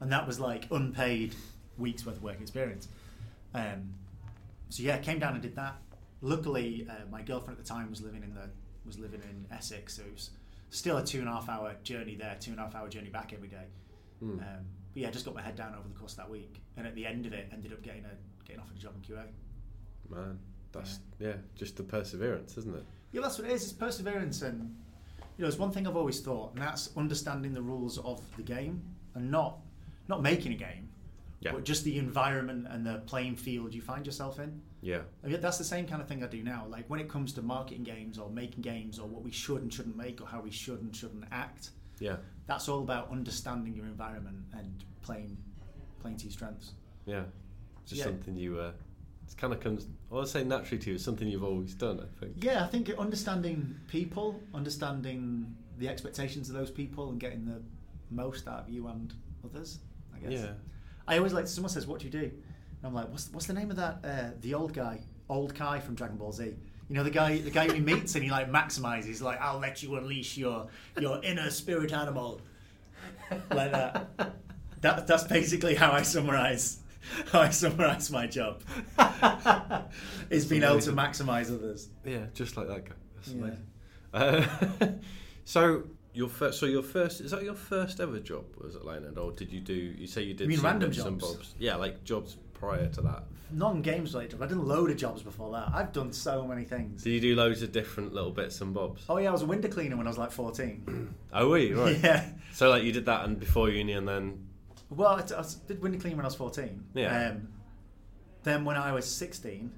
[0.00, 1.34] And that was like unpaid
[1.78, 2.88] weeks worth of work experience.
[3.54, 3.94] Um,
[4.70, 5.76] so yeah, came down and did that.
[6.22, 8.48] Luckily, uh, my girlfriend at the time was living in the
[8.86, 10.30] was living in Essex, so it was
[10.70, 13.10] still a two and a half hour journey there, two and a half hour journey
[13.10, 13.64] back every day.
[14.20, 14.38] Hmm.
[14.40, 16.86] Um, but yeah, just got my head down over the course of that week, and
[16.86, 19.24] at the end of it, ended up getting a getting offered a job in QA.
[20.08, 20.38] Man,
[20.72, 22.84] that's yeah, just the perseverance, isn't it?
[23.14, 23.62] Yeah, that's what it is.
[23.62, 24.74] It's perseverance, and
[25.38, 28.42] you know, it's one thing I've always thought, and that's understanding the rules of the
[28.42, 28.82] game,
[29.14, 29.60] and not
[30.08, 30.88] not making a game,
[31.40, 31.52] Yeah.
[31.52, 34.60] but just the environment and the playing field you find yourself in.
[34.82, 35.02] Yeah.
[35.22, 36.66] I mean, that's the same kind of thing I do now.
[36.68, 39.72] Like when it comes to marketing games or making games or what we should and
[39.72, 42.16] shouldn't make or how we should and shouldn't act, Yeah.
[42.46, 45.38] that's all about understanding your environment and playing
[46.00, 46.72] playing to your strengths.
[47.06, 47.24] Yeah.
[47.86, 48.04] Just Yeah.
[48.06, 48.72] something you uh
[49.34, 52.00] it's kind of comes I would say naturally to you, it's something you've always done,
[52.00, 52.34] I think.
[52.36, 57.60] Yeah, I think understanding people, understanding the expectations of those people, and getting the
[58.10, 59.12] most out of you and
[59.44, 59.80] others.
[60.14, 60.40] I guess.
[60.40, 60.52] Yeah.
[61.08, 63.54] I always like someone says, "What do you do?" And I'm like, "What's what's the
[63.54, 64.04] name of that?
[64.04, 66.54] Uh, the old guy, old Kai from Dragon Ball Z."
[66.88, 69.20] You know the guy, the guy he meets and he like maximizes.
[69.20, 70.68] Like, "I'll let you unleash your
[71.00, 72.40] your inner spirit animal,"
[73.50, 74.08] like that.
[74.80, 76.78] That that's basically how I summarize
[77.32, 78.62] how I summarize my job.
[80.30, 81.88] is being able to maximize others.
[82.04, 82.94] Yeah, just like that guy.
[83.16, 83.42] That's Yeah.
[83.42, 83.66] amazing.
[84.12, 84.88] Uh,
[85.44, 89.18] so your first, so your first is that your first ever job was at Lionhead,
[89.18, 89.74] or did you do?
[89.74, 91.34] You say you did You some random bits and jobs?
[91.34, 91.54] bobs.
[91.58, 93.24] Yeah, like jobs prior to that.
[93.52, 94.40] Non-games related.
[94.42, 95.70] I've done a load of jobs before that.
[95.74, 97.02] I've done so many things.
[97.02, 99.04] Did you do loads of different little bits and bobs?
[99.08, 101.14] Oh yeah, I was a window cleaner when I was like 14.
[101.32, 101.98] Oh, were you right?
[102.02, 102.30] Yeah.
[102.52, 104.43] So like you did that and before uni, and then
[104.90, 106.84] Well, I, I did window cleaning when I was 14.
[106.94, 107.30] Yeah.
[107.30, 107.48] Um,
[108.42, 109.72] then when I was 16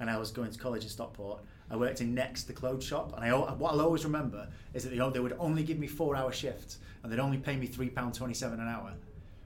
[0.00, 1.40] and I was going to college in Stockport,
[1.70, 3.12] I worked in Next, the clothes shop.
[3.16, 6.32] And I, what I'll always remember is that they, they would only give me four-hour
[6.32, 8.92] shifts and they'd only pay me £3.27 an hour,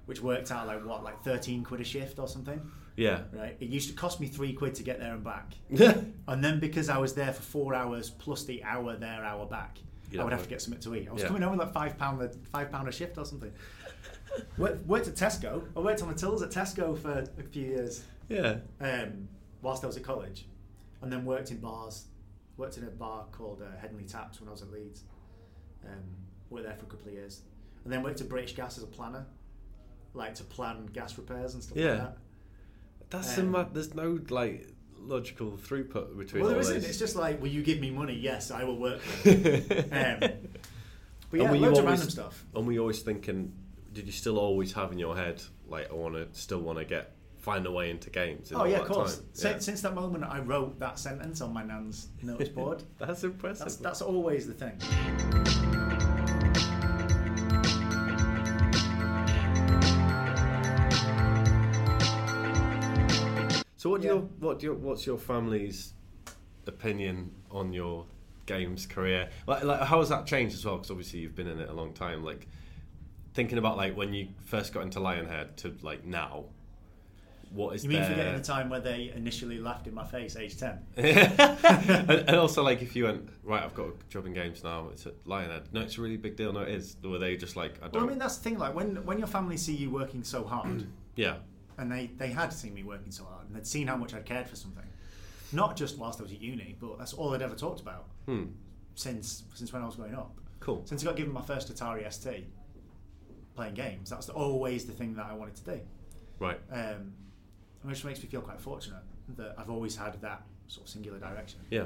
[0.07, 2.61] which worked out like, what, like 13 quid a shift or something?
[2.97, 3.57] yeah, Right?
[3.61, 5.55] It used to cost me three quid to get there and back.
[6.29, 9.79] And then because I was there for four hours plus the hour there, hour back,
[10.19, 11.09] I would have to get something to eat.
[11.09, 11.29] I was Yeah.
[11.29, 13.51] coming home with like five pound a five pound a shift or something.
[14.59, 15.63] Worked, worked at Tesco.
[15.77, 18.57] I worked on the tills at Tesco for a few years yeah.
[18.81, 19.29] um,
[19.63, 20.47] whilst I was at college,
[21.01, 22.07] and then worked in bars.
[22.59, 25.05] Worked in a bar called uh, Headingley Taps when I was at Leeds.
[25.87, 26.03] Um,
[26.51, 27.41] worked there for a couple of years,
[27.85, 29.25] and then worked at British Gas as a planner,
[30.15, 31.89] like to plan gas repairs and stuff Yeah.
[31.91, 32.19] like that.
[33.11, 33.75] That's Um, mad.
[33.75, 34.69] There's no like
[34.99, 36.75] logical throughput between Well, there isn't.
[36.75, 36.85] those.
[36.89, 38.15] It's just like, will you give me money?
[38.15, 39.01] Yes, I will work.
[39.01, 39.65] for you.
[39.71, 42.45] um, but And yeah, were you loads of random stuff.
[42.55, 43.53] And were you always thinking?
[43.93, 46.85] Did you still always have in your head like I want to still want to
[46.85, 48.51] get find a way into games?
[48.51, 49.17] in Oh yeah, of course.
[49.19, 49.27] time?
[49.33, 49.59] Since, Yeah.
[49.59, 52.83] since that moment, I wrote that sentence on my nan's notice board.
[52.99, 53.65] That's impressive.
[53.67, 54.79] that's that's always the thing.
[63.77, 64.15] So what do Yeah.
[64.15, 65.95] your what do your what's your family's
[66.69, 68.07] opinion on your
[68.47, 69.29] games career?
[69.49, 70.77] Like, like how has that changed as well?
[70.77, 72.23] Because obviously you've been in it a long time.
[72.25, 72.47] Like
[73.35, 76.45] thinking about like when you first got into Lionhead to like now.
[77.51, 78.09] What is You mean there?
[78.09, 80.79] forgetting the time where they initially laughed in my face, age ten?
[80.97, 84.89] and, and also like if you went right, I've got a job in games now.
[84.91, 85.65] It's at Lionhead.
[85.71, 86.53] No, it's a really big deal.
[86.55, 86.97] No, it is.
[87.05, 87.95] Were they just like I don't?
[87.95, 88.59] Well, I mean that's the thing.
[88.59, 91.37] Like when when your family see you working so hard, yeah,
[91.77, 94.25] and they they had seen me working so hard, and they'd seen how much I'd
[94.25, 94.87] cared for something,
[95.53, 98.45] not just whilst I was at uni, but that's all they'd ever talked about hmm.
[98.95, 100.35] since since when I was growing up.
[100.61, 100.83] cool.
[100.87, 102.47] Since I got given my first Atari ST,
[103.55, 105.81] playing games, that's always the thing that I wanted to do.
[106.39, 106.59] Right.
[106.71, 107.13] Um,
[107.83, 109.03] which makes me feel quite fortunate
[109.37, 111.61] that I've always had that sort of singular direction.
[111.71, 111.85] Yeah.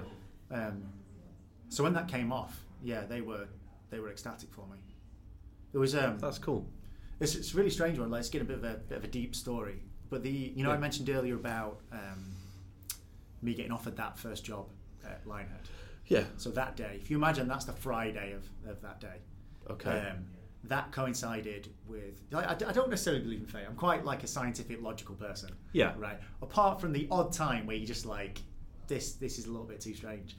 [0.51, 0.83] Um,
[1.69, 3.47] so when that came off, yeah, they were
[3.91, 4.79] they were ecstatic for me.
[5.73, 6.67] It was um, That's cool.
[7.21, 8.11] it's, it's a really strange one.
[8.11, 9.83] Let's get a bit of a bit of a deep story.
[10.11, 12.33] But the you know I mentioned earlier about um,
[13.43, 14.67] me getting offered that first job
[15.05, 15.67] at Lionhead.
[16.07, 16.25] Yeah.
[16.37, 19.17] So that day, if you imagine that's the Friday of, of that day,
[19.69, 19.91] Okay.
[20.11, 20.25] um,
[20.69, 22.21] that coincided with.
[22.35, 23.65] I, I, don't necessarily believe in fate.
[23.69, 25.51] I'm quite like a scientific, logical person.
[25.73, 25.95] Yeah.
[25.97, 26.19] Right.
[26.43, 28.41] Apart from the odd time where you just like,
[28.89, 30.37] this this is a little bit too strange.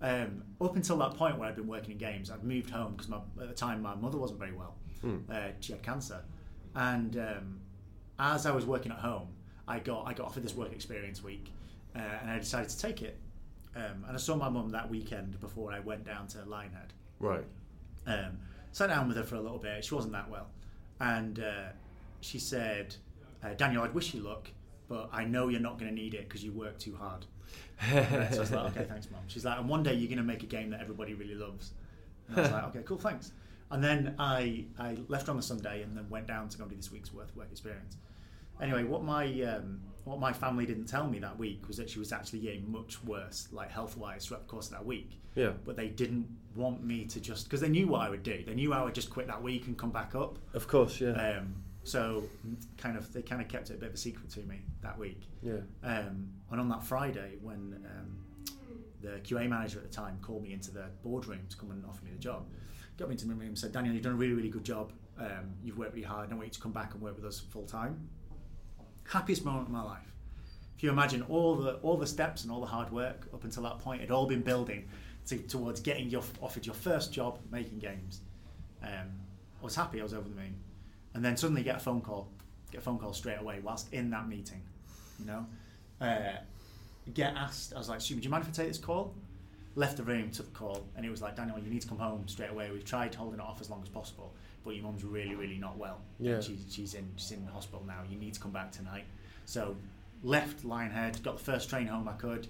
[0.00, 3.12] Um, up until that point where I'd been working in games, I'd moved home because
[3.12, 4.76] at the time my mother wasn't very well.
[5.30, 6.22] Uh, she had cancer,
[6.74, 7.60] and um,
[8.18, 9.28] as I was working at home,
[9.66, 11.52] I got I got offered this work experience week,
[11.94, 13.18] uh, and I decided to take it.
[13.76, 16.90] Um, and I saw my mum that weekend before I went down to Lionhead.
[17.20, 17.44] Right.
[18.06, 18.38] Um,
[18.78, 19.84] sat down with her for a little bit.
[19.84, 20.46] She wasn't that well,
[21.00, 21.70] and uh,
[22.20, 22.94] she said,
[23.42, 24.48] uh, "Daniel, I'd wish you luck,
[24.88, 27.26] but I know you're not going to need it because you work too hard."
[27.90, 30.22] So I was like, "Okay, thanks, mom." She's like, "And one day you're going to
[30.24, 31.72] make a game that everybody really loves."
[32.28, 33.32] And I was like, "Okay, cool, thanks."
[33.70, 36.70] And then I I left on the Sunday and then went down to go and
[36.70, 37.96] do this week's worth work experience.
[38.62, 41.98] Anyway, what my um, what my family didn't tell me that week was that she
[41.98, 45.52] was actually getting much worse, like health wise, throughout the course of that week Yeah.
[45.64, 48.42] but they didn't want me to just because they knew what I would do.
[48.46, 50.38] They knew I would just quit that week and come back up.
[50.54, 51.00] Of course.
[51.00, 51.12] Yeah.
[51.12, 52.24] Um, so
[52.76, 54.98] kind of they kind of kept it a bit of a secret to me that
[54.98, 55.22] week.
[55.42, 55.58] yeah.
[55.82, 58.18] Um, and on that Friday, when um,
[59.00, 62.04] the QA manager at the time called me into the boardroom to come and offer
[62.04, 62.46] me the job,
[62.98, 64.92] got me into the room and said, "Daniel, you've done a really really good job.
[65.18, 66.30] Um, you've worked really hard.
[66.32, 68.08] I want you to come back and work with us full time."
[69.08, 70.12] Happiest moment of my life.
[70.76, 73.62] If you imagine all the all the steps and all the hard work up until
[73.62, 74.86] that point had all been building
[75.28, 78.20] to, towards getting your offered your first job making games.
[78.82, 79.08] Um,
[79.60, 79.98] I was happy.
[80.00, 80.54] I was over the moon,
[81.14, 82.28] and then suddenly get a phone call.
[82.70, 84.60] Get a phone call straight away whilst in that meeting.
[85.18, 85.46] You know,
[86.02, 86.36] uh,
[87.14, 87.72] get asked.
[87.74, 89.14] I was like, "Stu, would you mind if I take this call?"
[89.74, 91.98] Left the room, took the call, and it was like, "Daniel, you need to come
[91.98, 92.70] home straight away.
[92.70, 94.34] We've tried holding it off as long as possible,
[94.68, 96.02] but your mum's really, really not well.
[96.20, 96.40] Yeah.
[96.40, 98.02] she's, she's in she's in the hospital now.
[98.08, 99.04] You need to come back tonight."
[99.46, 99.76] So
[100.22, 102.46] left Lionhead, got the first train home I could.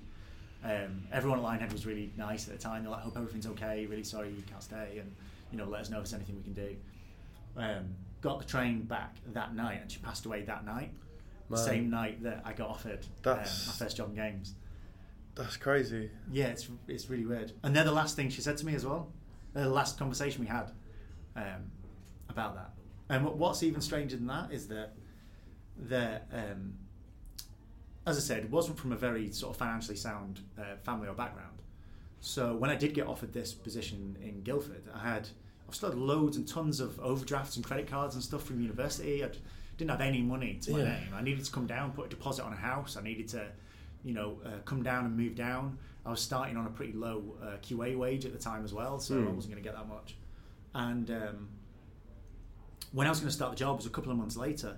[0.64, 2.82] Um, everyone at Lionhead was really nice at the time.
[2.82, 3.86] They're like, "Hope everything's okay.
[3.86, 5.14] Really sorry you can't stay, and
[5.52, 6.76] you know, let us know if there's anything we can do."
[7.56, 10.92] Um, got the train back that night, and she passed away that night.
[11.48, 11.60] Man.
[11.60, 14.54] same night that I got offered um, my first job in games.
[15.34, 16.10] That's crazy.
[16.30, 17.52] Yeah, it's it's really weird.
[17.62, 19.12] And they're the last thing she said to me as well.
[19.54, 20.72] They're the last conversation we had
[21.36, 21.70] um,
[22.38, 22.70] about that.
[23.10, 24.94] And what's even stranger than that is that
[25.88, 26.74] that um,
[28.06, 31.58] as I said, wasn't from a very sort of financially sound uh, family or background.
[32.20, 35.28] So when I did get offered this position in Guildford, I had
[35.68, 39.22] I've still had loads and tons of overdrafts and credit cards and stuff from university.
[39.22, 39.28] I
[39.76, 40.84] didn't have any money to my Yeah.
[40.84, 41.08] name.
[41.14, 42.96] I needed to come down, put a deposit on a house.
[42.96, 43.46] I needed to,
[44.02, 45.78] you know, uh, come down and move down.
[46.06, 48.98] I was starting on a pretty low uh, QA wage at the time as well,
[48.98, 49.36] so I Hmm.
[49.36, 50.16] wasn't going to get that much.
[50.74, 51.48] And um,
[52.92, 54.76] when I was going to start the job, it was a couple of months later.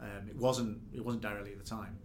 [0.00, 1.98] Um, it wasn't it wasn't directly at the time.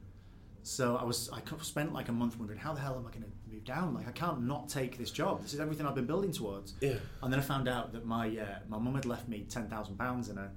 [0.64, 3.24] So I was I spent like a month wondering how the hell am I going
[3.24, 3.94] to move down?
[3.94, 5.42] Like I can't not take this job.
[5.42, 6.74] This is everything I've been building towards.
[6.82, 6.96] Yeah.
[7.22, 9.98] And then I found out that my uh, my mum had left me ten thousand
[9.98, 10.50] pounds in a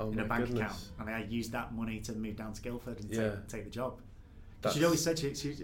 [0.00, 0.60] Oh in a bank goodness.
[0.60, 3.30] account, and I used that money to move down to Guildford and Yeah.
[3.30, 4.00] take, take the job.
[4.72, 5.56] She'd always said she, she,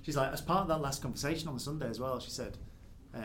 [0.00, 2.18] she's like as part of that last conversation on the Sunday as well.
[2.20, 2.56] She said,
[3.14, 3.22] um,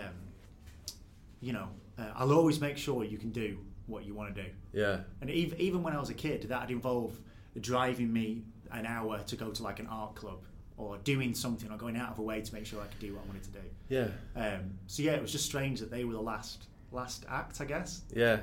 [1.40, 4.50] you know, uh, I'll always make sure you can do what you want to do.
[4.74, 5.00] Yeah.
[5.22, 7.20] And even even when I was a kid, that'd involve
[7.60, 10.40] driving me an hour to go to like an art club
[10.78, 13.14] or doing something or going out of a way to make sure I could do
[13.16, 13.60] what I wanted to do.
[13.90, 14.08] Yeah.
[14.36, 17.66] Um, so yeah, it was just strange that they were the last last act, I
[17.66, 18.40] guess, Yeah.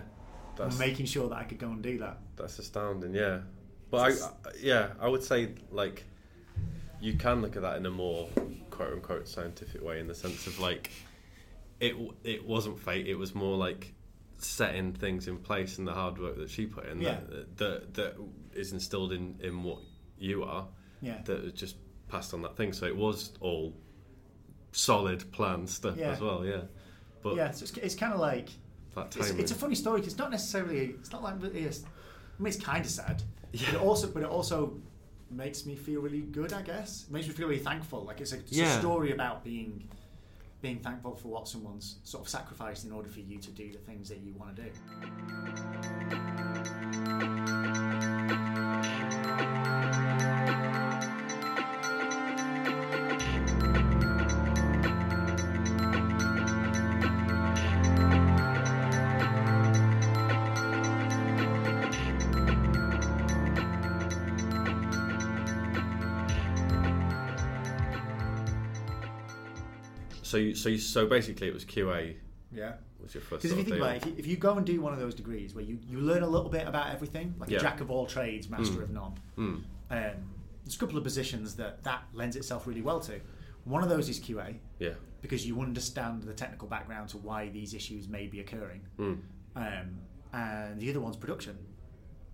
[0.56, 2.18] That's making sure that I could go and do that.
[2.36, 3.12] that's astounding.
[3.14, 3.40] Yeah.
[3.90, 6.04] But I, I yeah I would say like
[7.00, 8.28] you can look at that in a more
[8.70, 10.90] quote unquote scientific way in the sense of like
[11.80, 13.06] it it wasn't fate.
[13.06, 13.92] It was more like
[14.38, 17.20] setting things in place and the hard work that she put in Yeah.
[17.28, 18.16] that, that that
[18.54, 19.78] is instilled in in what
[20.18, 20.66] you are
[21.00, 21.20] Yeah.
[21.24, 21.76] that was just
[22.08, 22.72] passed on that thing.
[22.72, 23.74] So it was all
[24.72, 26.10] solid planned stuff Yeah.
[26.12, 26.44] as well.
[26.44, 26.62] Yeah.
[27.22, 28.48] But yeah, so it's, it's kind of like
[28.96, 32.42] it's, it's a funny story 'cause it's not necessarily it's not like really it's, I
[32.42, 33.66] mean it's kind of sad, Yeah.
[33.72, 34.80] but it also but it also
[35.30, 36.52] makes me feel really good.
[36.52, 38.04] I guess it makes me feel really thankful.
[38.04, 39.88] Like it's a, it's a story about being
[40.64, 43.76] being thankful for what someone's sort of sacrificed in order for you to do the
[43.80, 44.62] things that you want to
[47.52, 47.63] do.
[70.34, 72.16] So you, so you, so basically it was QA
[72.52, 72.72] Yeah.
[73.00, 73.42] was your first.
[73.42, 74.98] Because if you think about it, if you, if you go and do one of
[74.98, 77.58] those degrees where you, you learn a little bit about everything, like Yeah.
[77.58, 78.82] a jack of all trades, master Mm.
[78.82, 79.42] of none, Mm.
[79.44, 79.64] um,
[80.64, 83.20] there's a couple of positions that that lends itself really well to.
[83.64, 84.94] One of those is QA Yeah.
[85.22, 88.80] because you understand the technical background to why these issues may be occurring.
[88.98, 89.20] Mm.
[89.54, 89.98] Um,
[90.32, 91.56] and the other one's production.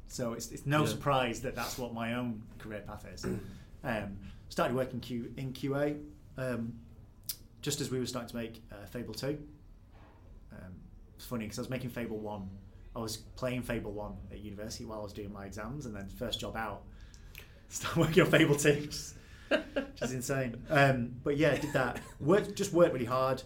[0.06, 0.86] So it's, it's no Yeah.
[0.88, 3.26] surprise that that's what my own career path is.
[3.84, 4.16] um,
[4.48, 6.00] started working Q, in QA
[6.38, 6.72] um,
[7.62, 9.38] just as we were starting to make uh, Fable 2.
[10.53, 10.59] Um,
[11.14, 12.49] it's funny because I was making Fable 1.
[12.96, 16.09] I was playing Fable 1 at university while I was doing my exams, and then
[16.09, 16.83] first job out,
[17.68, 18.87] start working on Fable 2.
[18.87, 19.14] Just,
[19.96, 20.57] just insane.
[20.68, 22.01] Um, but yeah, did that.
[22.20, 23.42] Worked, just worked really hard.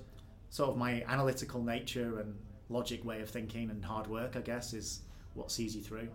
[0.50, 2.37] Sort of my analytical nature and
[2.68, 5.03] logic way of thinking and hard work, I guess, is
[5.35, 6.09] what sees you through.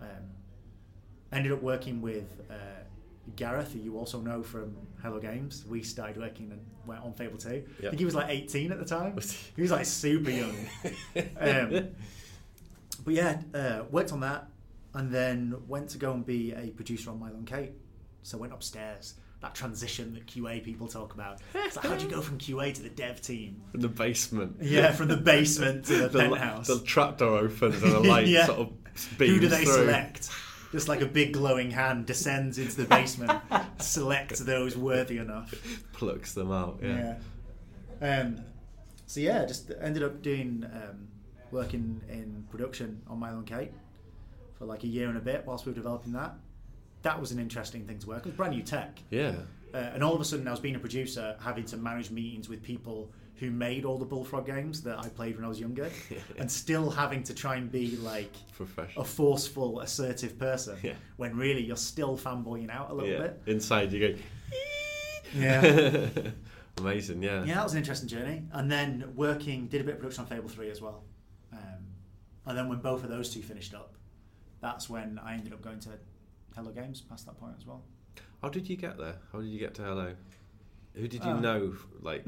[0.00, 0.30] Um,
[1.32, 2.82] ended up working with uh,
[3.36, 5.64] Gareth, who you also know from Hello Games.
[5.68, 7.48] We started working and went on Fable 2.
[7.78, 9.18] I think he was like 18 at the time.
[9.56, 9.62] He?
[9.62, 10.54] Was like super young.
[11.38, 11.88] um,
[13.04, 14.48] but yeah, uh, worked on that
[14.94, 17.72] and then went to go and be a producer on Milo and Kate.
[18.22, 19.14] So went upstairs.
[19.40, 21.40] That transition that QA people talk about.
[21.54, 23.62] It's like, how'd you go from QA to the dev team?
[23.70, 24.56] From the basement.
[24.60, 26.66] Yeah, from the basement to the, The, penthouse.
[26.66, 28.46] the trapdoor opens and the light Yeah.
[28.46, 28.72] sort of
[29.16, 29.74] beams Who do they through.
[29.74, 30.30] select?
[30.72, 33.32] Just like a big glowing hand descends into the basement,
[33.80, 35.54] selects those worthy enough.
[35.92, 36.78] Plucks them out.
[36.82, 37.14] Yeah.
[38.00, 38.20] Yeah.
[38.20, 38.40] Um,
[39.06, 41.08] so yeah, just ended up doing um,
[41.50, 43.72] working in production on Milo and Kate
[44.58, 46.34] for like a year and a bit whilst we were developing that.
[47.02, 48.18] That was an interesting thing to work.
[48.20, 49.36] It was brand new tech, Yeah.
[49.72, 52.48] uh, and all of a sudden I was being a producer, having to manage meetings
[52.48, 55.90] with people who made all the Bullfrog games that I played when I was younger,
[56.38, 58.32] and still having to try and be like
[58.96, 60.94] a forceful, assertive person Yeah.
[61.16, 63.18] when really you're still fanboying out a little yeah.
[63.18, 63.42] bit.
[63.46, 64.18] Inside you go.
[65.34, 66.08] Yeah.
[66.78, 67.22] Amazing.
[67.22, 67.44] Yeah.
[67.44, 68.44] Yeah, that was an interesting journey.
[68.52, 71.04] And then working, did a bit of production on Fable 3 as well.
[71.52, 71.58] Um,
[72.46, 73.94] and then when both of those two finished up,
[74.62, 75.90] that's when I ended up going to
[76.56, 77.82] Hello Games past that point as well.
[78.40, 79.16] How did you get there?
[79.30, 80.14] How did you get to Hello?
[80.94, 81.74] Who did you Uh, know?
[82.00, 82.24] Like,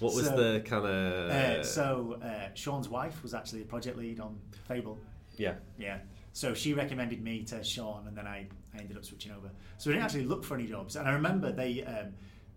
[0.00, 1.30] what was So, the kind of?
[1.30, 4.98] uh, so uh, Sean's wife was actually a project lead on Fable.
[5.36, 5.54] yeah.
[5.78, 5.98] Yeah.
[6.32, 9.50] So she recommended me to Sean, and then I, I ended up switching over.
[9.78, 10.96] So I didn't actually look for any jobs.
[10.96, 12.08] And I remember they, um,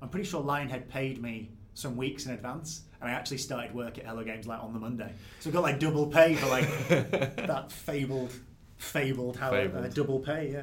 [0.02, 4.00] I'm pretty sure Lionhead paid me some weeks in advance, and I actually started work
[4.00, 5.12] at Hello Games like on the Monday.
[5.42, 8.34] So I got like double pay for like that fabled,
[8.78, 10.54] fabled how uh, double pay.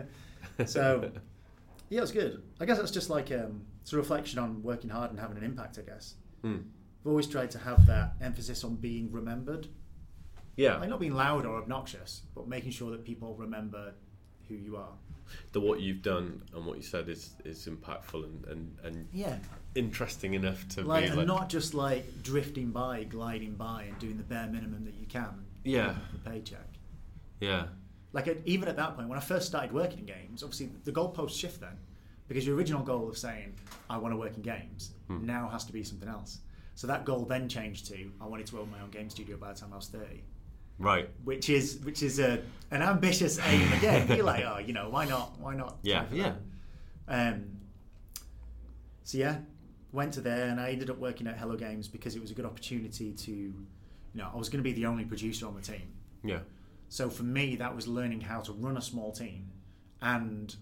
[0.59, 0.65] Yeah.
[0.67, 1.13] So
[1.89, 2.43] yeah, it was good.
[2.61, 5.45] I guess that's just like um, it's a reflection on working hard and having an
[5.45, 5.79] impact.
[5.79, 6.57] I guess Hmm.
[7.01, 9.67] I've always tried to have that emphasis on being remembered.
[10.57, 10.77] Yeah.
[10.77, 13.93] Like not being loud or obnoxious, but making sure that people remember
[14.49, 14.93] who you are.
[15.53, 19.39] The what you've done and what you said is is impactful and and, and Yeah.
[19.75, 21.27] interesting enough to Like, be like.
[21.27, 25.45] not just like drifting by, gliding by, and doing the bare minimum that you can.
[25.65, 25.97] Yeah.
[26.15, 26.69] A paycheck.
[27.41, 27.69] yeah.
[28.13, 30.93] Like at, even at that point, when I first started working in games, obviously the
[30.93, 31.77] goalposts shift then,
[32.29, 33.55] because your original goal of saying
[33.91, 35.27] I want to work in games Hmm.
[35.27, 36.39] now has to be something else.
[36.75, 39.53] So that goal then changed to I wanted to own my own game studio by
[39.53, 40.23] the time I was thirty.
[40.79, 41.09] Right.
[41.23, 44.09] which is which is a an ambitious aim again.
[44.17, 45.39] You're like, oh, you know, why not?
[45.39, 45.77] Why not?
[45.83, 46.35] Yeah, yeah.
[47.07, 47.45] Um.
[49.05, 49.37] So yeah,
[49.93, 52.35] went to there and I ended up working at Hello Games because it was a
[52.35, 53.55] good opportunity to, you
[54.15, 55.93] know, I was going to be the only producer on the team.
[56.25, 56.39] Yeah.
[56.89, 59.51] So for me, that was learning how to run a small team
[60.01, 60.55] and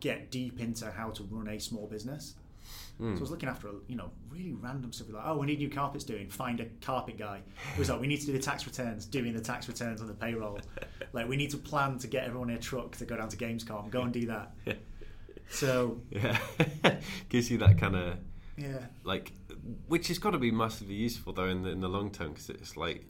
[0.00, 2.34] get deep into how to run a small business.
[2.98, 3.14] Hmm.
[3.14, 5.08] So I was looking after, a you know, really random stuff.
[5.10, 6.28] Like, oh, we need new carpets doing.
[6.28, 7.40] Find a carpet guy.
[7.74, 9.06] It was like, we need to do the tax returns.
[9.06, 10.60] Doing the tax returns on the payroll.
[11.12, 13.36] like, we need to plan to get everyone in a truck to go down to
[13.36, 13.90] Gamescom.
[13.90, 14.52] Go and do that.
[15.52, 16.38] So Yeah.
[17.28, 18.18] Gives you that kind of
[18.60, 19.32] yeah, like,
[19.88, 22.50] which has got to be massively useful though in the in the long term because
[22.50, 23.04] it's like.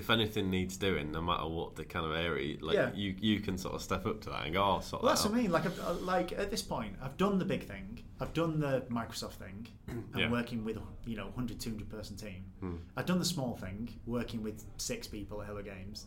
[0.00, 2.90] If anything needs doing, no matter what the kind of area, like Yeah.
[2.94, 5.16] you, you can sort of step up to that and go, "Oh, sort well, that
[5.20, 5.38] that's what.
[5.38, 5.52] I mean.
[5.52, 8.02] Like, I've, uh, like at this point, I've done the big thing.
[8.18, 9.66] I've done the Microsoft thing.
[9.88, 10.30] I'm Yeah.
[10.30, 12.44] working with you know 100, 200 person team.
[12.60, 12.76] Hmm.
[12.96, 16.06] I've done the small thing, working with six people at Hello Games,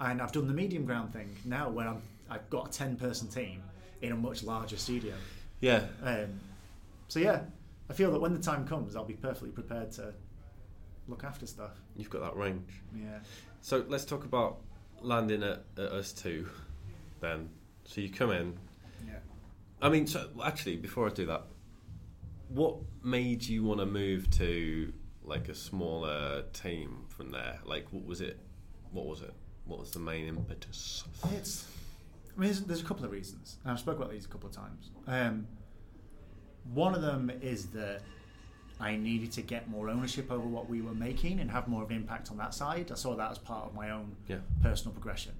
[0.00, 3.26] and I've done the medium ground thing now, where I'm I've got a ten person
[3.28, 3.62] team
[4.02, 5.14] in a much larger studio.
[5.60, 6.38] Yeah, Um,
[7.08, 7.40] so yeah,
[7.88, 10.12] I feel that when the time comes, I'll be perfectly prepared to
[11.08, 11.72] look after stuff.
[11.96, 12.82] you've got that range.
[12.94, 13.18] Yeah.
[13.60, 14.58] So let's talk about
[15.00, 16.46] landing at, at ustwo,
[17.20, 17.48] then.
[17.84, 18.58] So you come in.
[19.06, 19.18] Yeah.
[19.82, 21.44] I mean, so actually, before I do that,
[22.48, 27.58] what made you want to move to like a smaller team from there?
[27.64, 28.38] Like, what was it?
[28.92, 29.34] What was it?
[29.66, 31.04] What was the main impetus?
[31.32, 31.66] It's.
[32.36, 34.48] I mean, there's, there's a couple of reasons, and I've spoke about these a couple
[34.48, 34.90] of times.
[35.06, 35.46] Um,
[36.72, 38.02] one of them is that
[38.80, 41.90] I needed to get more ownership over what we were making and have more of
[41.90, 42.90] an impact on that side.
[42.90, 44.38] I saw that as part of my own Yeah.
[44.62, 45.32] personal progression.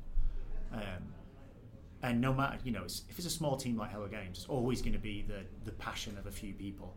[0.72, 0.80] Um,
[2.02, 4.46] and no matter, you know, it's, if it's a small team like Hello Games, it's
[4.48, 6.96] always going to be the, the passion of a few people,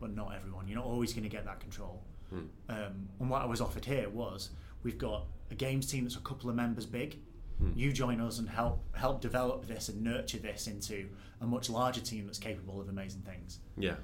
[0.00, 0.68] but not everyone.
[0.68, 2.02] You're not always going to get that control.
[2.30, 2.38] Hmm.
[2.68, 4.50] Um, and what I was offered here was
[4.84, 7.16] We've got a games team that's a couple of members big.
[7.74, 11.08] You join us and help help develop this and nurture this into
[11.40, 13.60] a much larger team that's capable of amazing things.
[13.78, 13.94] Yeah.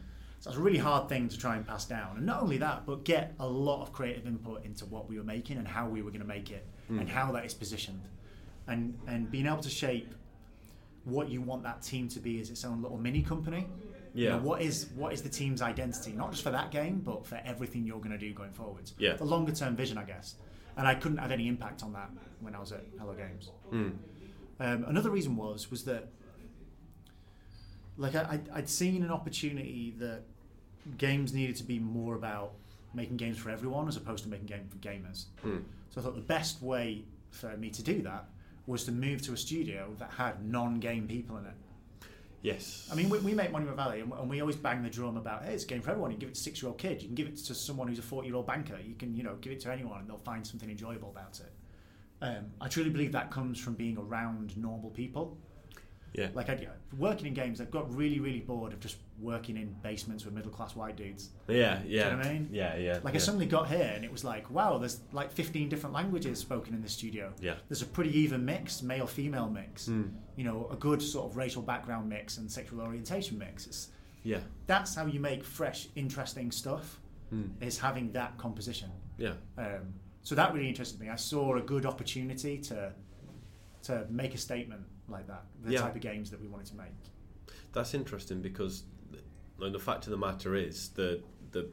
[0.41, 2.17] So it's a really hard thing to try and pass down.
[2.17, 5.25] And not only that, but get a lot of creative input into what we were
[5.25, 8.01] making and how we were going to make it and how that is positioned.
[8.67, 10.15] And and being able to shape
[11.05, 13.67] what you want that team to be as its own little mini company.
[14.15, 14.31] You Yeah.
[14.37, 17.39] know, what is what is the team's identity, not just for that game, but for
[17.45, 18.95] everything you're going to do going forwards.
[18.99, 19.15] Yeah.
[19.17, 20.37] The longer term vision, I guess.
[20.77, 22.11] And I couldn't have any impact on that
[22.41, 23.51] when I was at Hello Games.
[23.71, 23.93] Mm.
[24.59, 26.09] Um, another reason was was that
[27.97, 30.23] like I, I'd seen an opportunity that
[30.99, 32.53] games needed to be more about
[32.95, 35.27] making games for everyone as opposed to making games for gamers.
[35.45, 35.63] Mm.
[35.91, 38.25] So I thought the best way for me to do that
[38.67, 41.55] was to move to a studio that had non-game people in it.
[42.43, 42.89] Yes.
[42.91, 45.45] I mean, we, we make Monument Valley, and, and we always bang the drum about,
[45.45, 46.11] hey, it's a game for everyone.
[46.11, 47.03] You can give it to a six-year-old kid.
[47.03, 48.79] You can give it to someone who's a forty-year-old banker.
[48.83, 51.53] You can, you know, give it to anyone, and they'll find something enjoyable about it.
[52.23, 55.37] Um, I truly believe that comes from being around normal people.
[56.13, 56.29] Yeah.
[56.35, 56.67] Like, I,
[56.99, 60.75] working in games, I've got really, really bored of just working in basements with middle-class
[60.75, 61.31] white dudes.
[61.49, 61.81] yeah.
[61.87, 62.11] Yeah.
[62.11, 62.49] know what I mean?
[62.53, 62.77] Yeah.
[62.77, 62.99] Yeah.
[63.05, 63.19] Like, yeah.
[63.19, 66.75] I suddenly got here, and it was like, wow, there's like 15 different languages spoken
[66.75, 67.33] in the studio.
[67.41, 67.55] Yeah.
[67.69, 69.89] There's a pretty even mix, male-female mix.
[69.89, 70.11] Mm.
[70.37, 73.67] You know, a good sort of racial background mix and sexual orientation mix.
[73.67, 73.89] It's,
[74.25, 74.41] Yeah.
[74.67, 76.99] that's how you make fresh, interesting stuff.
[77.33, 77.51] Mm.
[77.61, 78.91] Is having that composition.
[79.17, 79.35] Yeah.
[79.57, 79.95] Um,
[80.25, 81.09] so that really interested me.
[81.09, 82.93] I saw a good opportunity to
[83.83, 85.45] to make a statement like that.
[85.63, 85.81] The Yeah.
[85.83, 86.93] type of games that we wanted to make.
[87.73, 88.85] That's interesting because
[89.59, 91.69] the fact of the matter is the the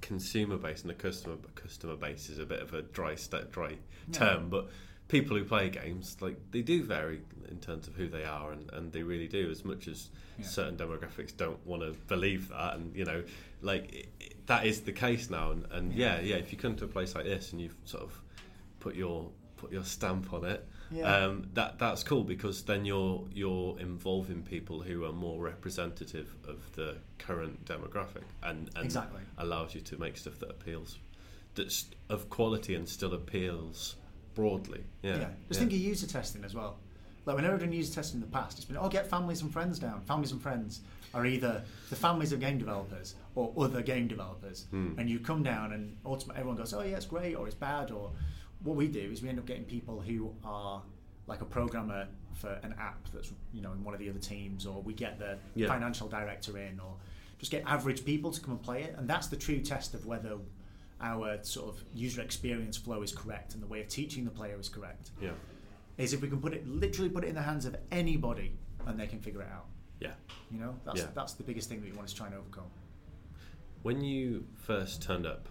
[0.00, 3.70] consumer base and the customer customer base is a bit of a dry st- dry
[3.70, 4.12] Yeah.
[4.12, 4.68] term, but
[5.08, 8.70] people who play games like they do vary in terms of who they are, and,
[8.72, 9.50] and they really do.
[9.50, 10.44] As much as Yeah.
[10.46, 13.24] certain demographics don't want to believe that, and you know,
[13.62, 15.50] like it, it, that is the case now.
[15.52, 18.02] And, and yeah, yeah, if you come to a place like this and you've sort
[18.04, 18.20] of
[18.80, 21.04] put your put your stamp on it, Yeah.
[21.26, 26.58] um, that that's cool because then you're you're involving people who are more representative of
[26.76, 29.20] the current demographic and, and Exactly.
[29.36, 30.98] allows you to make stuff that appeals
[31.54, 33.96] that's of quality and still appeals
[34.34, 34.84] broadly.
[35.02, 35.16] Yeah.
[35.18, 35.28] Yeah.
[35.48, 36.78] Just think of user testing as well.
[37.26, 39.52] Like whenever I've done user testing in the past, it's been oh get families and
[39.52, 40.00] friends down.
[40.06, 40.80] Families and friends
[41.14, 44.92] are either the families of game developers or other game developers, Hmm.
[44.98, 47.90] and you come down and ultimately everyone goes oh yeah it's great or it's bad
[47.90, 48.12] or
[48.64, 50.82] what we do is we end up getting people who are
[51.26, 54.66] like a programmer for an app that's you know in one of the other teams
[54.66, 55.68] or we get the Yeah.
[55.68, 56.94] financial director in or
[57.38, 60.06] just get average people to come and play it and that's the true test of
[60.06, 60.36] whether
[61.00, 64.58] our sort of user experience flow is correct and the way of teaching the player
[64.58, 65.30] is correct Yeah.
[65.96, 68.56] is if we can put it literally put it in the hands of anybody
[68.86, 69.66] and they can figure it out.
[70.00, 70.14] Yeah.
[70.50, 71.08] You know, that's Yeah.
[71.14, 72.70] that's the biggest thing that we want to try and overcome.
[73.82, 75.48] When you first turned up,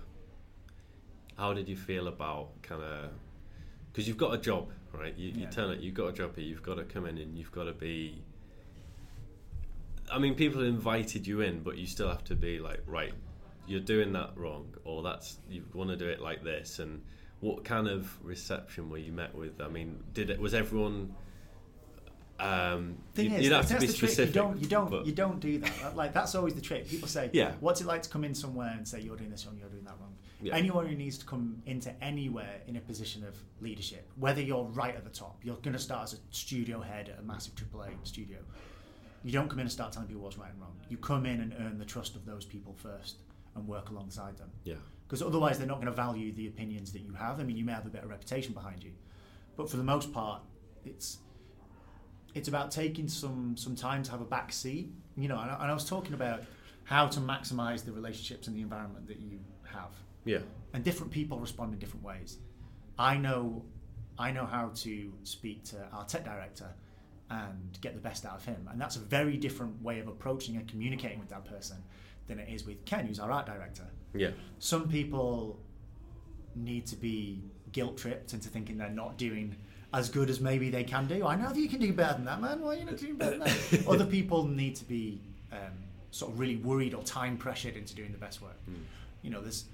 [1.38, 3.10] how did you feel about kind of
[3.92, 5.16] because you've got a job, right?
[5.18, 5.50] You, you Yeah.
[5.50, 7.64] turn up, you've got a job here, you've got to come in and you've got
[7.66, 8.22] to be.
[10.12, 13.14] I mean, people invited you in, but you still have to be like, right,
[13.68, 16.80] you're doing that wrong, or that's you want to do it like this.
[16.80, 17.02] And
[17.42, 19.60] what kind of reception were you met with?
[19.62, 21.14] I mean, did it was everyone?
[22.40, 24.36] Um, Thing you, is, you'd have to be specific.
[24.36, 25.72] You don't, you don't, you don't do that.
[25.82, 26.88] That- Like that's always the trick.
[26.88, 27.54] People say, Yeah.
[27.60, 29.84] what's it like to come in somewhere and say you're doing this wrong, you're doing
[29.86, 30.07] that wrong?
[30.42, 30.56] Yeah.
[30.56, 34.96] Anyone who needs to come into anywhere in a position of leadership, whether you're right
[34.96, 37.90] at the top, you're going to start as a studio head at a massive AAA
[38.04, 38.38] studio.
[39.24, 40.76] You don't come in and start telling people what's right and wrong.
[40.90, 43.18] You come in and earn the trust of those people first
[43.56, 44.52] and work alongside them.
[44.64, 44.76] yeah,
[45.08, 47.40] because otherwise they're not going to value the opinions that you have.
[47.40, 48.92] I mean, you may have a better reputation behind you,
[49.56, 50.42] but for the most part,
[50.86, 51.18] it's
[52.36, 54.92] it's about taking some some time to have a back seat.
[55.16, 56.44] You know, and I, and I was talking about
[56.84, 59.92] how to maximize the relationships and the environment that you have,
[60.28, 60.40] yeah,
[60.74, 62.38] and different people respond in different ways.
[63.00, 63.64] I know,
[64.18, 66.70] I know how to speak to our tech director
[67.30, 70.56] and get the best out of him, and that's a very different way of approaching
[70.56, 71.78] and communicating with that person
[72.28, 73.86] than it is with Ken, who's our art director
[74.18, 75.60] yeah, some people
[76.56, 79.56] need to be guilt tripped into thinking they're not doing
[79.94, 81.26] as good as maybe they can do.
[81.26, 82.62] I know that you can do better than that, man.
[82.62, 83.88] Why are you not doing better than that?
[83.88, 85.22] Other people need to be
[85.52, 85.74] um,
[86.12, 88.58] sort of really worried or time pressured into doing the best work.
[89.22, 89.66] You know, there's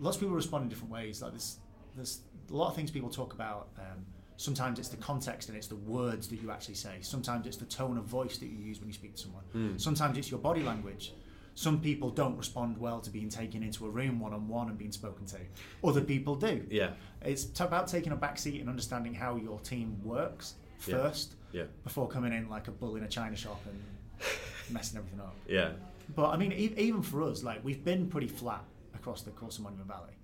[0.00, 1.22] lots of people respond in different ways.
[1.22, 1.58] Like there's
[1.96, 2.20] there's
[2.50, 3.68] a lot of things people talk about.
[3.78, 4.04] Um,
[4.36, 6.96] sometimes it's the context and it's the words that you actually say.
[7.00, 9.78] Sometimes it's the tone of voice that you use when you speak to someone.
[9.78, 11.12] Sometimes it's your body language.
[11.56, 14.76] Some people don't respond well to being taken into a room one on one and
[14.76, 15.36] being spoken to.
[15.84, 16.66] Other people do.
[16.68, 16.90] yeah,
[17.22, 20.96] It's t- about taking a back seat and understanding how your team works Yeah.
[20.96, 23.80] first yeah, before coming in like a bull in a china shop and
[24.70, 25.36] messing everything up.
[25.46, 25.74] yeah,
[26.16, 28.64] But I mean, e- even for us, like we've been pretty flat
[29.04, 30.14] across the course of Monument Valley.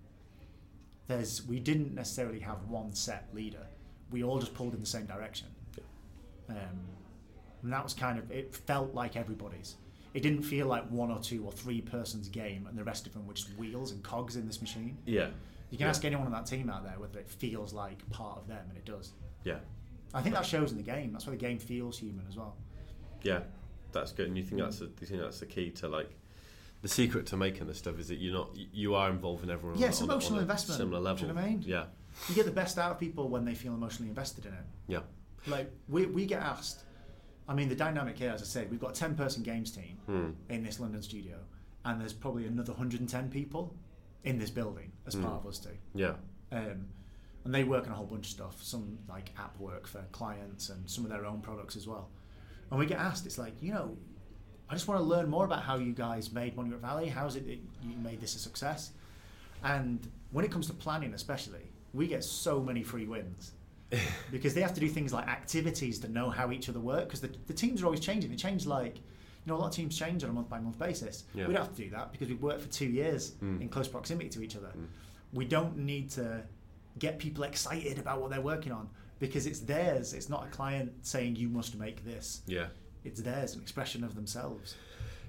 [1.07, 3.67] there's we didn't necessarily have one set leader.
[4.11, 5.49] We all just pulled in the same direction.
[6.49, 6.57] Um,
[7.63, 9.77] and that was kind of it felt like everybody's.
[10.15, 13.13] It didn't feel like one or two or three persons game and the rest of
[13.13, 14.97] them were just wheels and cogs in this machine.
[15.05, 15.29] Yeah.
[15.71, 15.91] You can Yeah.
[15.91, 18.79] ask anyone on that team out there whether it feels like part of them, and
[18.79, 19.13] it does.
[19.45, 19.59] Yeah.
[20.15, 21.13] I think that shows in the game.
[21.13, 22.57] That's why the game feels human as well.
[23.23, 23.41] Yeah,
[23.93, 24.29] that's good.
[24.29, 26.11] And you think that's do you think that's the key to like
[26.83, 29.79] the secret to making this stuff is that you're not you are involving everyone.
[29.79, 30.79] Yeah, on, it's on a- emotional on investment.
[30.79, 31.23] Similar Do level.
[31.23, 31.63] you know what I mean?
[31.67, 31.85] Yeah,
[32.29, 34.65] You get the best out of people when they feel emotionally invested in it.
[34.89, 35.01] yeah,
[35.47, 36.85] Like we, we get asked.
[37.49, 40.31] I mean, the dynamic here, as I said, we've got a ten-person games team Hmm.
[40.49, 41.39] in this London studio,
[41.85, 43.75] and there's probably another 110 people
[44.25, 45.25] in this building as Hmm.
[45.25, 45.73] part of ustwo.
[45.95, 46.15] yeah,
[46.53, 46.87] Um,
[47.45, 50.69] and they work on a whole bunch of stuff, some like app work for clients
[50.71, 52.11] and some of their own products as well.
[52.71, 53.97] And we get asked, it's like, you know,
[54.71, 57.09] I just want to learn more about how you guys made Monument Valley.
[57.09, 58.93] How is it that you made this a success?
[59.65, 59.99] And
[60.31, 63.53] when it comes to planning, especially, we get so many free wins
[64.31, 67.21] because they have to do things like activities to know how each other work because
[67.21, 68.31] the, the teams are always changing.
[68.31, 69.03] They change like, you
[69.47, 71.25] know, a lot of teams change on a month by month basis.
[71.35, 71.49] Yeah.
[71.49, 73.61] We don't have to do that because we've worked for two years Mm.
[73.63, 74.71] in close proximity to each other.
[75.33, 76.43] We don't need to
[76.99, 80.13] get people excited about what they're working on because it's theirs.
[80.15, 82.43] It's not a client saying you must make this.
[82.47, 82.67] yeah.
[83.05, 84.77] It's theirs, an expression of themselves.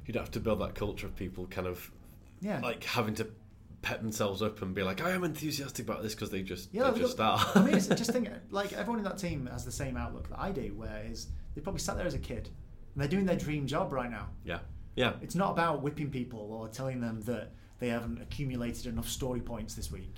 [0.05, 1.89] You'd have to build that culture of people kind of
[2.41, 2.59] Yeah.
[2.59, 3.27] like having to
[3.81, 6.91] pet themselves up and be like, I am enthusiastic about this because they just Yeah,
[6.91, 7.39] they just are.
[7.55, 10.39] I mean, it's just think like everyone in that team has the same outlook that
[10.39, 12.49] I do, where is they probably sat there as a kid
[12.93, 14.27] and they're doing their dream job right now.
[14.43, 14.59] yeah,
[14.95, 19.39] yeah, It's not about whipping people or telling them that they haven't accumulated enough story
[19.39, 20.13] points this week.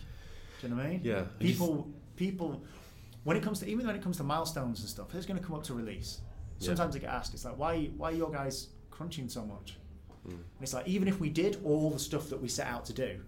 [0.60, 1.02] Do you know what I mean?
[1.04, 1.24] Yeah.
[1.40, 2.64] People, people,
[3.24, 5.46] when it comes to even when it comes to milestones and stuff, who's going to
[5.46, 6.20] come up to release?
[6.66, 9.78] Sometimes I get asked, it's like, why, why are your guys crunching so much?
[10.28, 10.32] Mm.
[10.32, 12.94] And it's like, even if we did all the stuff that we set out to
[12.94, 13.20] do,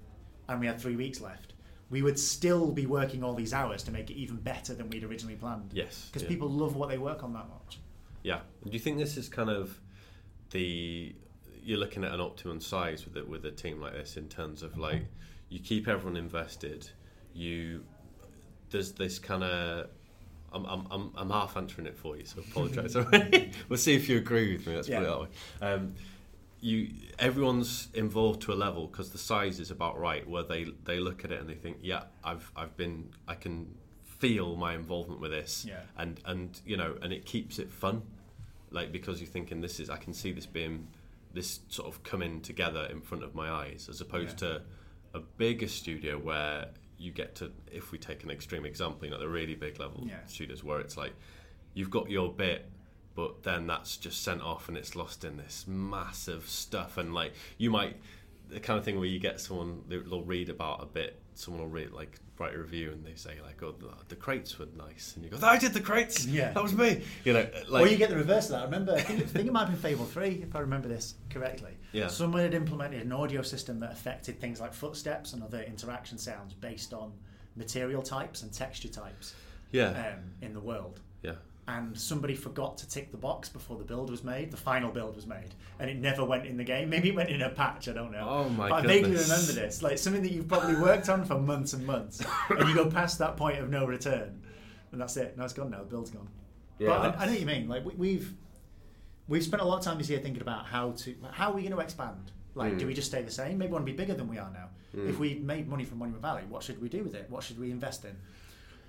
[0.47, 1.53] and we had three weeks left,
[1.89, 5.03] we would still be working all these hours to make it even better than we'd
[5.03, 5.71] originally planned.
[5.73, 6.29] yes, Because yeah.
[6.29, 7.79] people love what they work on that much.
[8.23, 8.39] Yeah.
[8.63, 9.79] Do you think this is kind of
[10.51, 11.15] the
[11.63, 14.61] you're looking at an optimum size with it with a team like this in terms
[14.61, 15.03] of like
[15.49, 16.89] you keep everyone invested,
[17.33, 17.83] you
[18.71, 19.87] there's this kind of
[20.55, 22.95] I'm, I'm, I'm, I'm half answering it for you, so apologise.
[23.69, 24.75] we'll see if you agree with me.
[24.75, 25.27] Let's put it that way.
[25.61, 25.93] Um,
[26.61, 26.89] you
[27.19, 31.23] everyone's involved to a level because the size is about right where they they look
[31.25, 35.31] at it and they think yeah I've I've been I can feel my involvement with
[35.31, 35.81] this Yeah.
[35.97, 38.01] and and you know and it keeps it fun
[38.71, 40.87] like because you're thinking this is I can see this being
[41.33, 44.47] this sort of coming together in front of my eyes as opposed Yeah.
[44.49, 44.61] to
[45.13, 49.19] a bigger studio where you get to if we take an extreme example you know
[49.19, 50.25] the really big level Yeah.
[50.27, 51.13] studios where it's like
[51.73, 52.69] you've got your bit
[53.15, 57.33] but then that's just sent off and it's lost in this massive stuff and like
[57.57, 57.97] you might
[58.49, 61.69] the kind of thing where you get someone they'll read about a bit someone will
[61.69, 65.13] read like write a review and they say like oh the, the crates were nice
[65.15, 66.51] and you go I did the crates Yeah.
[66.51, 68.61] that was me you know like or you get the reverse of that.
[68.61, 70.87] I remember, I think, I think it might have been Fable 3, if I remember
[70.89, 71.71] this correctly.
[71.93, 72.07] Yeah.
[72.07, 76.53] Someone had implemented an audio system that affected things like footsteps and other interaction sounds
[76.53, 77.13] based on
[77.55, 79.33] material types and texture types
[79.71, 80.99] yeah um, in the world.
[81.67, 85.15] And somebody forgot to tick the box before the build was made, the final build
[85.15, 86.91] was made, and it never went in the game.
[86.91, 88.27] Maybe it went in a patch, I don't know.
[88.29, 89.81] Oh my but I vaguely remember this.
[89.81, 93.17] Like something that you've probably worked on for months and months, and you go past
[93.17, 94.39] that point of no return,
[94.91, 95.35] and that's it.
[95.39, 96.27] Now it's gone now, the build's gone.
[96.77, 97.67] Yeah, but I, I know what you mean.
[97.67, 98.33] Like we, we've
[99.27, 101.61] we've spent a lot of time this year thinking about how to how are we
[101.63, 102.31] going to expand.
[102.53, 102.89] Like, do Mm.
[102.89, 103.57] we just stay the same?
[103.57, 104.69] Maybe we want to be bigger than we are now.
[104.95, 105.09] Mm.
[105.09, 107.25] If we made money from Monument Valley, what should we do with it?
[107.29, 108.15] What should we invest in?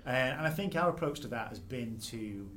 [0.05, 2.49] Uh, and I think our approach to that has been to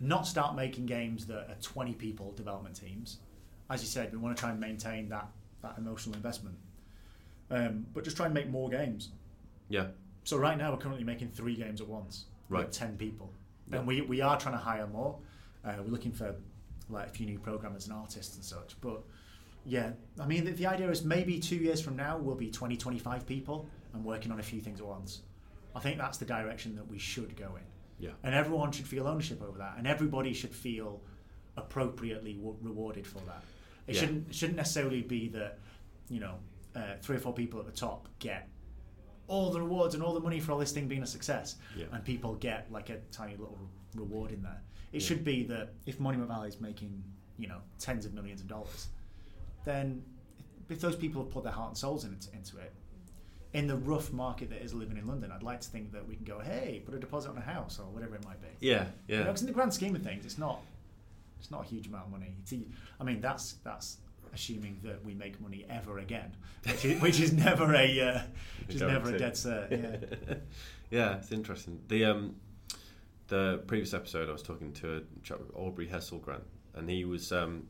[0.00, 3.18] not start making games that are 20 people development teams.
[3.70, 5.28] As you said, we want to try and maintain that,
[5.62, 6.56] that emotional investment.
[7.50, 9.10] Um, but just try and make more games.
[9.68, 9.88] yeah
[10.24, 12.26] So right now we're currently making three games at once.
[12.48, 12.66] Right.
[12.66, 13.32] With ten people,
[13.70, 13.78] Yeah.
[13.78, 15.18] and we, we are trying to hire more.
[15.64, 16.34] Uh, we're looking for
[16.90, 18.78] like a few new programmers and artists and such.
[18.82, 19.02] But
[19.64, 22.76] yeah, I mean the, the idea is maybe two years from now we'll be 20,
[22.76, 25.22] 25 people and working on a few things at once.
[25.74, 27.62] I think that's the direction that we should go in,
[27.98, 31.00] yeah and everyone should feel ownership over that, and everybody should feel
[31.56, 33.42] appropriately w- rewarded for that.
[33.86, 34.00] It Yeah.
[34.00, 35.58] shouldn't it shouldn't necessarily be that
[36.08, 36.38] you know
[36.74, 38.48] uh, three or four people at the top get
[39.26, 41.86] all the rewards and all the money for all this thing being a success, Yeah.
[41.92, 43.58] and people get like a tiny little
[43.94, 44.60] reward in there.
[44.92, 45.08] It Yeah.
[45.08, 47.02] should be that if Monument Valley is making
[47.38, 48.88] you know tens of millions of dollars,
[49.64, 50.04] then
[50.68, 52.72] if those people have put their heart and souls into, into it,
[53.54, 56.16] in the rough market that is living in London, I'd like to think that we
[56.16, 58.48] can go, hey, put a deposit on a house or whatever it might be.
[58.60, 60.60] yeah You know, in the grand scheme of things, it's not
[61.38, 62.34] it's not a huge amount of money.
[62.42, 62.52] It's,
[63.00, 63.98] I mean, that's that's
[64.32, 66.36] assuming that we make money ever again,
[66.66, 68.20] which is, which is never a uh,
[68.66, 69.70] which is never a dead cert.
[69.70, 70.34] Yeah.
[70.90, 71.80] yeah, it's interesting.
[71.88, 72.36] The um,
[73.28, 76.42] the previous episode, I was talking to a chap, Aubrey Hesselgren,
[76.74, 77.68] and he was um,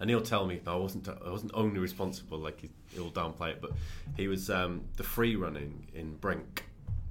[0.00, 3.60] and he'll tell me I wasn't I wasn't only responsible like he, he'll downplay it,
[3.60, 3.72] but
[4.16, 6.64] he was um, the free running in Brink,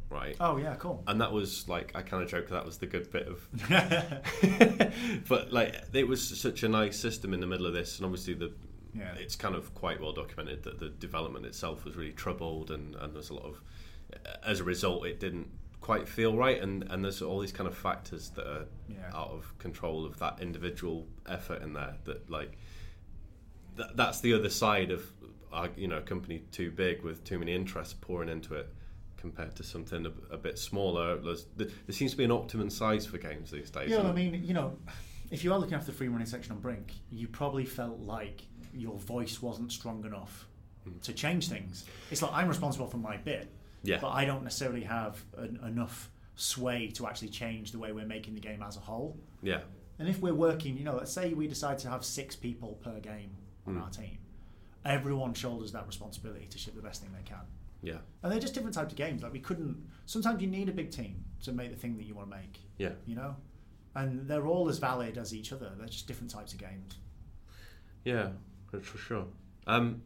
[0.10, 0.36] right?
[0.40, 1.04] Oh yeah, cool.
[1.08, 3.48] And that was like I kind of joke that was the good bit of,
[5.28, 8.34] but like it was such a nice system in the middle of this, and obviously
[8.34, 8.52] the
[8.94, 9.14] Yeah.
[9.16, 13.14] it's kind of quite well documented that the development itself was really troubled, and and
[13.16, 13.62] there's a lot of
[14.44, 15.48] as a result it didn't
[15.82, 19.12] quite feel right, and and there's all these kind of factors that are Yeah.
[19.14, 22.58] out of control of that individual effort in there that like
[23.78, 25.04] th- that's the other side of
[25.54, 28.68] uh, you know a company too big with too many interests pouring into it
[29.18, 33.06] compared to something a, a bit smaller There's, there seems to be an optimum size
[33.08, 34.78] for games these days Yeah, I mean, you know,
[35.32, 38.42] if you are looking after the free running section on Brink, you probably felt like
[38.74, 40.48] your voice wasn't strong enough
[41.02, 41.86] to change things.
[42.12, 43.50] It's like I'm responsible for my bit,
[43.82, 43.98] Yeah.
[44.00, 48.36] but I don't necessarily have an, enough sway to actually change the way we're making
[48.36, 49.18] the game as a whole.
[49.42, 49.62] yeah
[49.98, 53.00] And if we're working, you know, let's say we decide to have six people per
[53.00, 53.32] game
[53.68, 54.18] on our team,
[54.86, 57.46] everyone shoulders that responsibility to ship the best thing they can.
[57.82, 59.24] yeah And they're just different types of games.
[59.24, 59.78] Like we couldn't.
[60.06, 62.60] Sometimes you need a big team to make the thing that you want to make.
[62.78, 63.36] yeah You know,
[63.96, 65.72] and they're all as valid as each other.
[65.78, 66.98] They're just different types of games.
[68.04, 68.30] Yeah,
[68.70, 69.26] for for sure.
[69.68, 70.04] Um,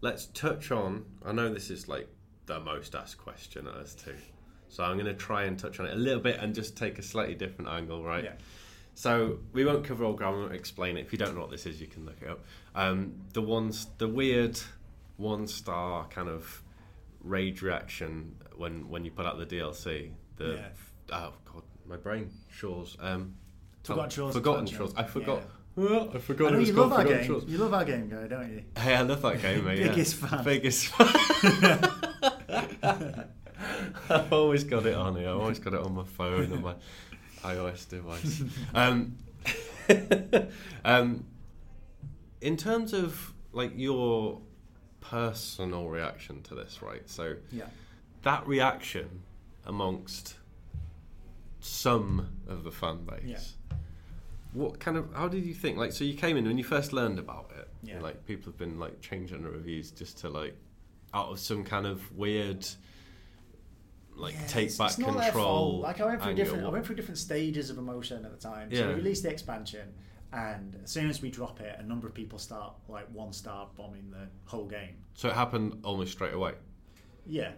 [0.00, 1.04] let's touch on.
[1.24, 2.08] I know this is like
[2.46, 4.14] the most asked question at ustwo,
[4.68, 6.98] so I'm going to try and touch on it a little bit and just take
[6.98, 8.24] a slightly different angle, right?
[8.24, 8.32] Yeah.
[8.94, 10.36] So we won't cover all ground.
[10.36, 11.00] We won't explain it.
[11.06, 12.44] If you don't know what this is, you can look it up.
[12.74, 14.58] Um, the ones, the weird
[15.16, 16.62] one star kind of
[17.22, 20.10] rage reaction when when you put out the DLC.
[20.36, 20.68] The Yeah.
[21.16, 22.30] oh god, my brain.
[22.50, 22.96] Shores.
[23.00, 23.34] Um,
[23.84, 24.66] Forgotten Shores Forgotten.
[24.66, 24.92] Shores.
[24.96, 25.38] I forgot.
[25.38, 25.44] Yeah.
[25.84, 26.48] Well, I forgot.
[26.48, 27.42] I know you love our game.
[27.48, 28.62] You love our game, guy, don't you?
[28.76, 29.78] Hey, I love that game, mate.
[29.78, 30.44] Biggest fan.
[30.44, 31.80] Biggest fan.
[34.10, 35.28] I've always got it on here.
[35.28, 36.74] I've always got it on my phone and my
[37.44, 38.42] iOS device.
[38.74, 39.16] Um,
[40.84, 41.24] um,
[42.40, 44.40] in terms of like your
[45.00, 47.08] personal reaction to this, right?
[47.08, 47.64] So Yeah.
[48.22, 49.22] that reaction
[49.66, 50.36] amongst
[51.60, 53.22] some of the fan base.
[53.24, 53.76] Yeah.
[54.52, 55.12] What kind of?
[55.14, 55.78] How did you think?
[55.78, 57.68] Like, so you came in when you first learned about it.
[57.82, 58.00] Yeah.
[58.00, 60.56] Like, people have been like changing the reviews just to like,
[61.14, 62.66] out of some kind of weird,
[64.16, 65.80] like Yeah, take back control.
[65.80, 68.70] Like I went through different, I went through different stages of emotion at the time.
[68.74, 68.88] So Yeah.
[68.88, 69.92] we released the expansion,
[70.32, 73.68] and as soon as we drop it, a number of people start like one star
[73.76, 74.96] bombing the whole game.
[75.14, 76.54] So it happened almost straight away.
[77.26, 77.52] Yeah.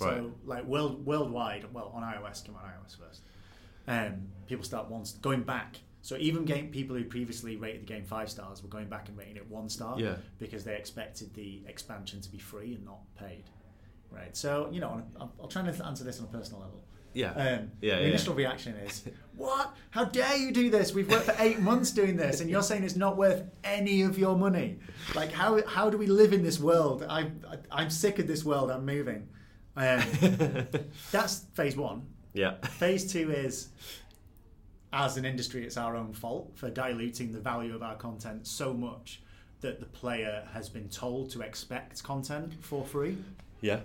[0.00, 0.16] Right.
[0.18, 3.22] So like world worldwide, well on iOS, come on iOS first.
[3.86, 5.76] Um, people start once going back.
[6.02, 9.18] So even game people who previously rated the game five stars were going back and
[9.18, 10.16] rating it one star Yeah.
[10.38, 13.44] because they expected the expansion to be free and not paid.
[14.10, 14.36] Right.
[14.36, 16.82] So you know, I'll, I'll try and answer this on a personal level.
[17.12, 17.30] Yeah.
[17.32, 18.08] Um, Yeah, the yeah.
[18.08, 19.04] initial reaction is,
[19.36, 19.74] "What?
[19.90, 20.92] How dare you do this?
[20.94, 24.16] We've worked for eight months doing this, and you're saying it's not worth any of
[24.18, 24.78] your money.
[25.14, 27.04] Like, how how do we live in this world?
[27.08, 28.70] I'm I- I'm sick of this world.
[28.70, 29.28] I'm moving."
[29.76, 30.02] Um,
[31.12, 32.02] that's phase one.
[32.32, 32.54] yeah.
[32.66, 33.68] Phase two is,
[34.92, 38.72] as an industry, it's our own fault for diluting the value of our content so
[38.74, 39.22] much
[39.60, 43.16] that the player has been told to expect content for free.
[43.60, 43.80] Yeah.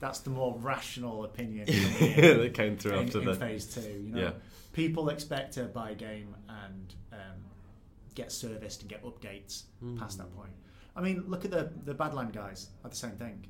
[0.00, 1.68] That's the more rational opinion.
[1.68, 3.34] in that came through in, after in the.
[3.34, 3.80] phase two.
[3.82, 4.30] You know, Yeah.
[4.72, 7.44] people expect to buy a game and um,
[8.14, 9.64] get serviced and get updates
[9.98, 10.22] past Hmm.
[10.22, 10.52] that point.
[10.96, 12.68] I mean, look at the the Badland guys.
[12.84, 13.46] Are the same thing.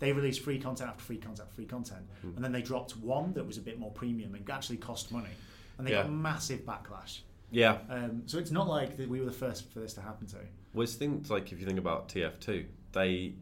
[0.00, 2.30] They released free content after free content after free content, Hmm.
[2.36, 5.28] and then they dropped one that was a bit more premium and actually cost money,
[5.76, 6.02] and they Yeah.
[6.04, 7.20] got massive backlash.
[7.50, 7.78] Yeah.
[7.90, 10.36] Um, so it's not like that we were the first for this to happen to.
[10.72, 13.34] Well, it's things like if you think about TF2, they, they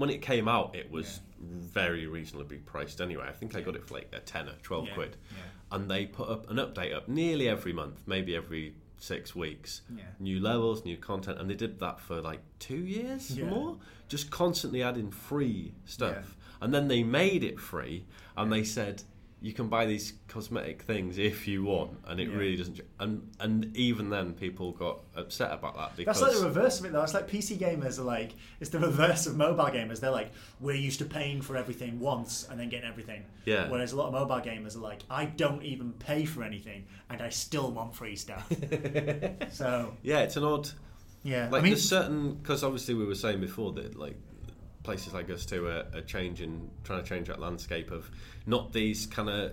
[0.00, 3.26] when it came out, it was very reasonably priced anyway.
[3.28, 5.76] I think I got it for like a tenner, twelve Yeah, quid, yeah.
[5.76, 9.82] and they put up an update up nearly every month, maybe every six weeks.
[9.96, 10.04] Yeah.
[10.18, 13.46] New levels, new content, and they did that for like two years Yeah.
[13.46, 13.78] more,
[14.08, 16.36] just constantly adding free stuff.
[16.62, 18.04] And then they made it free,
[18.36, 19.02] and they said
[19.42, 22.36] you can buy these cosmetic things if you want, and it Yeah.
[22.36, 22.80] really doesn't.
[22.98, 26.84] And and even then, people got upset about that because That's like the reverse of
[26.86, 27.02] it, though.
[27.02, 30.00] It's like PC gamers are like, it's the reverse of mobile gamers.
[30.00, 30.30] They're like,
[30.60, 33.24] we're used to paying for everything once and then getting everything.
[33.46, 33.68] Yeah.
[33.70, 37.22] Whereas a lot of mobile gamers are like, I don't even pay for anything and
[37.22, 38.46] I still want free stuff.
[39.52, 40.68] so, Yeah, it's an odd.
[41.22, 41.48] yeah.
[41.50, 44.16] Like I mean, there's certain because obviously we were saying before that like
[44.82, 48.10] places like ustwo are, are changing, trying to change that landscape of
[48.46, 49.52] not these kind of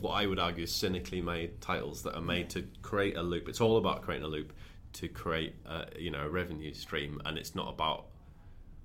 [0.00, 3.48] what I would argue is cynically made titles that are made to create a loop.
[3.48, 4.52] It's all about creating a loop
[4.94, 8.06] to create a, you know a revenue stream, and it's not about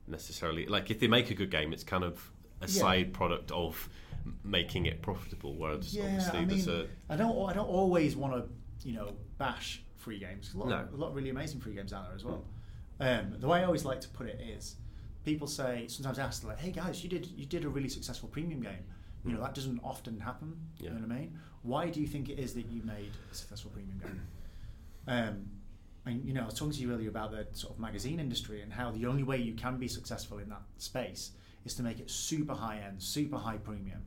[0.07, 2.31] necessarily like if they make a good game, it's kind of
[2.61, 2.81] a Yeah.
[2.81, 3.89] side product of
[4.43, 5.55] making it profitable.
[5.55, 7.49] Whereas Yeah, obviously I there's a I don't.
[7.49, 10.53] I don't always want to, you know, bash free games.
[10.53, 10.87] A lot, No.
[10.93, 12.43] a lot of really amazing free games out there as well.
[12.99, 14.75] Um, the way I always like to put it is,
[15.25, 18.61] people say sometimes ask like, "Hey guys, you did you did a really successful premium
[18.61, 18.83] game.
[19.25, 20.55] You know that doesn't often happen.
[20.77, 20.89] Yeah.
[20.89, 21.39] You know what I mean?
[21.61, 24.21] Why do you think it is that you made a successful premium game?"
[25.05, 25.47] Um,
[26.05, 28.61] and you know, I was talking to you earlier about the sort of magazine industry
[28.61, 31.31] and how the only way you can be successful in that space
[31.65, 34.01] is to make it super high end, super high premium.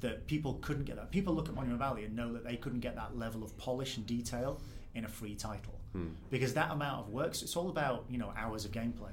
[0.00, 1.10] That people couldn't get that.
[1.10, 3.96] People look at Monument Valley and know that they couldn't get that level of polish
[3.96, 4.60] and detail
[4.94, 6.08] in a free title Hmm.
[6.28, 7.34] because that amount of work.
[7.34, 9.12] So it's all about you know hours of gameplay.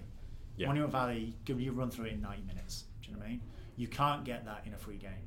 [0.61, 0.67] Yeah.
[0.67, 2.85] Monument Valley, you run through it in ninety minutes.
[3.01, 3.41] Do you know what I mean?
[3.77, 5.25] You can't get that in a free game.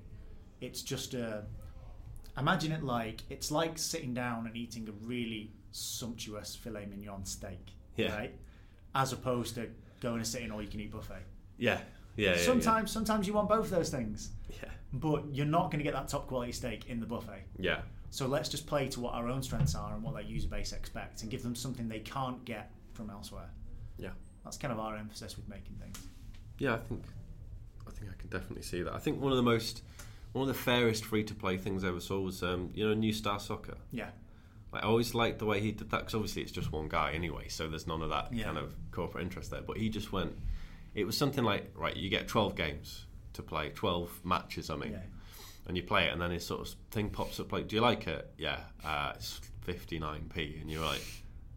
[0.60, 1.44] It's just a.
[2.38, 7.72] Imagine it like it's like sitting down and eating a really sumptuous filet mignon steak,
[7.96, 8.14] Yeah.
[8.14, 8.34] right?
[8.94, 9.68] As opposed to
[10.00, 11.22] going and sitting all you can eat buffet.
[11.58, 11.80] yeah
[12.16, 12.42] yeah yeah, yeah.
[12.42, 16.06] sometimes, sometimes you want both those things, yeah but you're not going to get that
[16.08, 17.42] top quality steak in the buffet.
[17.58, 17.80] yeah
[18.10, 20.72] So let's just play to what our own strengths are and what that user base
[20.72, 23.50] expects, and give them something they can't get from elsewhere.
[23.98, 24.10] yeah.
[24.44, 25.98] That's kind of our emphasis with making things.
[26.58, 27.02] Yeah, I think
[27.86, 28.92] I think I can definitely see that.
[28.94, 29.82] I think one of the most
[30.32, 32.94] one of the fairest free to play things I ever saw was um, you know
[32.94, 33.76] New Star Soccer.
[33.92, 34.10] Yeah,
[34.72, 37.12] Like, I always liked the way he did that because obviously it's just one guy
[37.12, 38.44] anyway, so there's none of that Yeah.
[38.44, 39.62] kind of corporate interest there.
[39.62, 40.36] But he just went.
[40.94, 44.70] It was something like right, you get 12 games to play, 12 matches.
[44.70, 44.98] I mean, yeah,
[45.66, 47.82] and you play it, and then this sort of thing pops up like, "Do you
[47.82, 51.02] like it?" Yeah, uh, it's 59p, and you're like,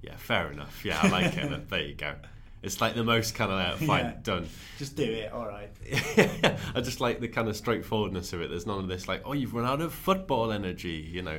[0.01, 0.83] "Yeah, fair enough.
[0.85, 2.15] Yeah, I like it." And there you go.
[2.63, 4.13] It's like the most kind of uh, fine Yeah.
[4.23, 4.49] done.
[4.79, 5.31] just do it.
[5.31, 5.69] All right.
[6.75, 8.49] I just like the kind of straightforwardness of it.
[8.49, 11.35] There's none of this like, oh, you've run out of football energy, you know.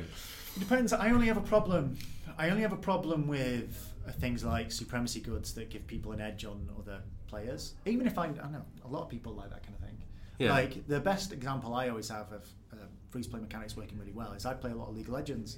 [0.55, 0.93] It depends.
[0.93, 1.97] I only have a problem.
[2.37, 6.21] I only have a problem with uh, things like supremacy goods that give people an
[6.21, 7.73] edge on other players.
[7.85, 9.97] Even if I, I know a lot of people like that kind of thing.
[10.39, 10.51] Yeah.
[10.51, 12.77] Like the best example I always have of uh,
[13.09, 15.13] free to play mechanics working really well is I play a lot of League of
[15.13, 15.57] Legends.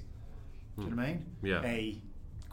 [0.78, 1.26] Do you know what I mean?
[1.44, 1.62] Yeah.
[1.64, 2.02] A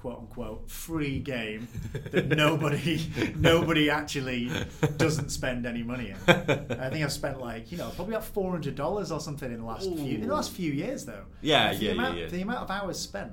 [0.00, 1.66] quote unquote free game
[2.12, 3.04] that nobody
[3.36, 4.50] nobody actually
[4.96, 6.16] doesn't spend any money in.
[6.28, 9.58] I think I've spent like you know probably about four hundred dollars or something in
[9.58, 11.24] the last few in the last few years though.
[11.40, 12.26] Yeah, yeah, yeah, amount, yeah.
[12.26, 13.32] The amount of hours spent.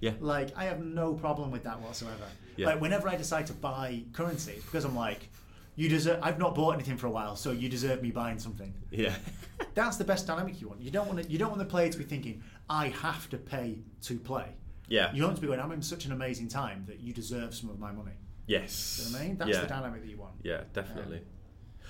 [0.00, 0.12] Yeah.
[0.20, 2.26] Like I have no problem with that whatsoever.
[2.56, 2.66] Yeah.
[2.66, 5.28] Like whenever I decide to buy currency, it's because I'm like,
[5.76, 6.20] you deserve.
[6.22, 8.74] I've not bought anything for a while, so you deserve me buying something.
[8.90, 9.14] Yeah.
[9.74, 10.82] That's the best dynamic you want.
[10.82, 11.30] You don't want to.
[11.30, 14.48] You don't want the player to be thinking, I have to pay to play.
[14.88, 15.12] Yeah.
[15.12, 17.70] You want to be going, I'm having such an amazing time that you deserve some
[17.70, 18.12] of my money.
[18.46, 18.98] Yes.
[18.98, 19.38] You know what I mean?
[19.38, 19.60] That's yeah.
[19.62, 20.34] the dynamic that you want.
[20.42, 21.22] Yeah, definitely.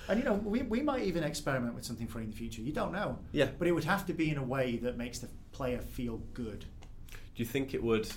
[0.08, 2.62] And you know, we, we might even experiment with something free in the future.
[2.62, 3.18] You don't know.
[3.32, 3.48] Yeah.
[3.58, 6.64] But it would have to be in a way that makes the player feel good.
[7.10, 8.08] Do you think it would?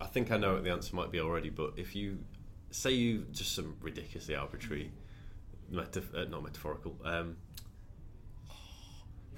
[0.00, 2.18] I think I know what the answer might be already, but if you
[2.70, 4.90] say you just some ridiculously arbitrary,
[5.70, 7.36] meta, uh, not metaphorical, um,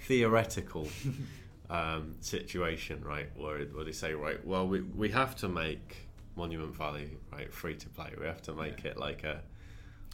[0.01, 0.89] theoretical
[1.71, 3.29] um, situation, right?
[3.37, 7.77] Where, where they say, right, well, we, we have to make Monument Valley right free
[7.77, 8.12] to play.
[8.19, 9.41] We have to make it like a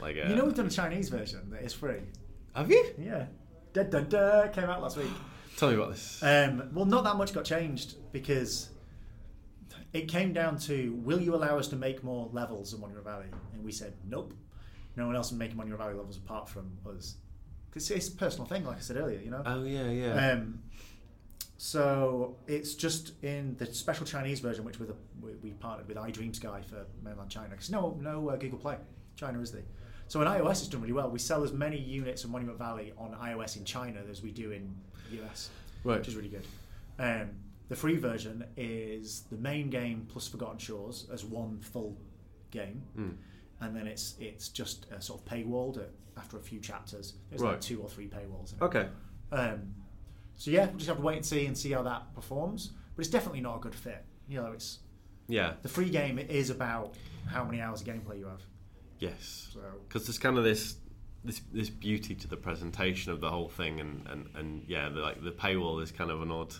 [0.00, 0.28] like a.
[0.28, 2.00] You know, we've done a Chinese version that is free.
[2.54, 2.84] have you?
[2.98, 3.26] Yeah.
[3.72, 5.10] Da, da, da, came out last week.
[5.56, 6.22] Tell me about this.
[6.22, 8.70] Um, well, not that much got changed because
[9.92, 13.26] it came down to will you allow us to make more levels in Monument Valley?
[13.52, 14.34] And we said nope.
[14.96, 17.16] No one else is making Monument Valley levels apart from us.
[17.70, 19.42] Because it's a personal thing, like I said earlier, you know?
[19.46, 20.32] oh yeah, yeah.
[20.32, 20.60] Um,
[21.62, 25.98] so it's just in the special Chinese version, which with a, we, we partnered with
[25.98, 27.50] iDreamSky for mainland China.
[27.50, 28.78] Because no, no uh, Google Play,
[29.14, 29.60] China is the.
[30.08, 31.10] So in iOS, it's done really well.
[31.10, 34.52] We sell as many units of Monument Valley on iOS in China as we do
[34.52, 34.74] in
[35.22, 35.50] US,
[35.84, 35.98] right.
[35.98, 36.46] which is really good.
[36.98, 37.28] Um,
[37.68, 41.94] the free version is the main game plus Forgotten Shores as one full
[42.50, 43.16] game, Mm.
[43.60, 47.16] and then it's it's just uh, sort of paywalled at, after a few chapters.
[47.28, 47.50] There's Right.
[47.50, 48.54] like two or three paywalls.
[48.54, 48.62] In it.
[48.62, 48.88] Okay.
[49.30, 49.74] Um,
[50.40, 52.70] so yeah, we'll just have to wait and see and see how that performs.
[52.96, 54.02] But it's definitely not a good fit.
[54.26, 54.78] You know, it's
[55.28, 55.52] Yeah.
[55.60, 56.94] the free game is about
[57.26, 58.40] how many hours of gameplay you have.
[59.00, 59.50] Yes.
[59.52, 60.76] So because there's kind of this
[61.24, 65.00] this this beauty to the presentation of the whole thing, and and, and yeah, the,
[65.00, 66.54] like the paywall is kind of an odd.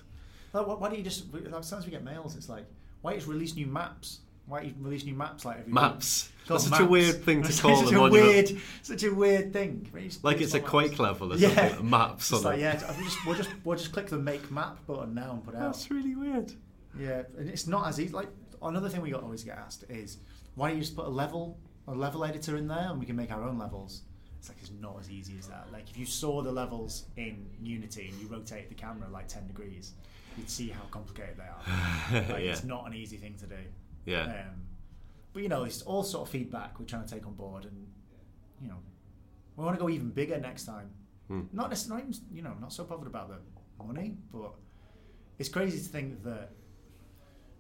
[0.52, 1.32] Why, why don't you just?
[1.32, 2.36] like, Sometimes we get mails.
[2.36, 2.66] It's like,
[3.00, 4.20] why don't you just release new maps?
[4.50, 5.66] Why you release new maps like?
[5.68, 6.30] Maps.
[6.48, 8.00] That's such a weird thing to It's call such them.
[8.00, 8.50] a weird,
[8.82, 9.86] such a weird thing.
[9.92, 11.54] Why don't you just Like it's a more Quake level or Yeah.
[11.68, 11.88] something.
[11.90, 12.62] Maps It's on like it.
[12.62, 15.54] yeah, we'll just, we'll just we'll just click the make map button now and put
[15.54, 15.72] it out.
[15.72, 16.52] That's really weird.
[16.98, 18.12] Yeah, and it's not as easy.
[18.12, 18.28] Like
[18.60, 20.18] another thing we always get asked is,
[20.56, 23.14] why don't you just put a level a level editor in there and we can
[23.14, 24.02] make our own levels?
[24.40, 25.68] It's like it's not as easy as that.
[25.72, 29.46] Like if you saw the levels in Unity and you rotate the camera like ten
[29.46, 29.92] degrees,
[30.36, 32.22] you'd see how complicated they are.
[32.32, 32.50] Like yeah.
[32.50, 33.54] it's not an easy thing to do.
[34.10, 34.22] Yeah.
[34.24, 34.62] Um,
[35.32, 37.86] but you know, it's all sort of feedback we're trying to take on board, and
[38.60, 38.78] you know,
[39.56, 40.90] we want to go even bigger next time.
[41.28, 41.42] Hmm.
[41.52, 44.52] Not necessarily, you know, not so bothered about the money, but
[45.38, 46.50] it's crazy to think that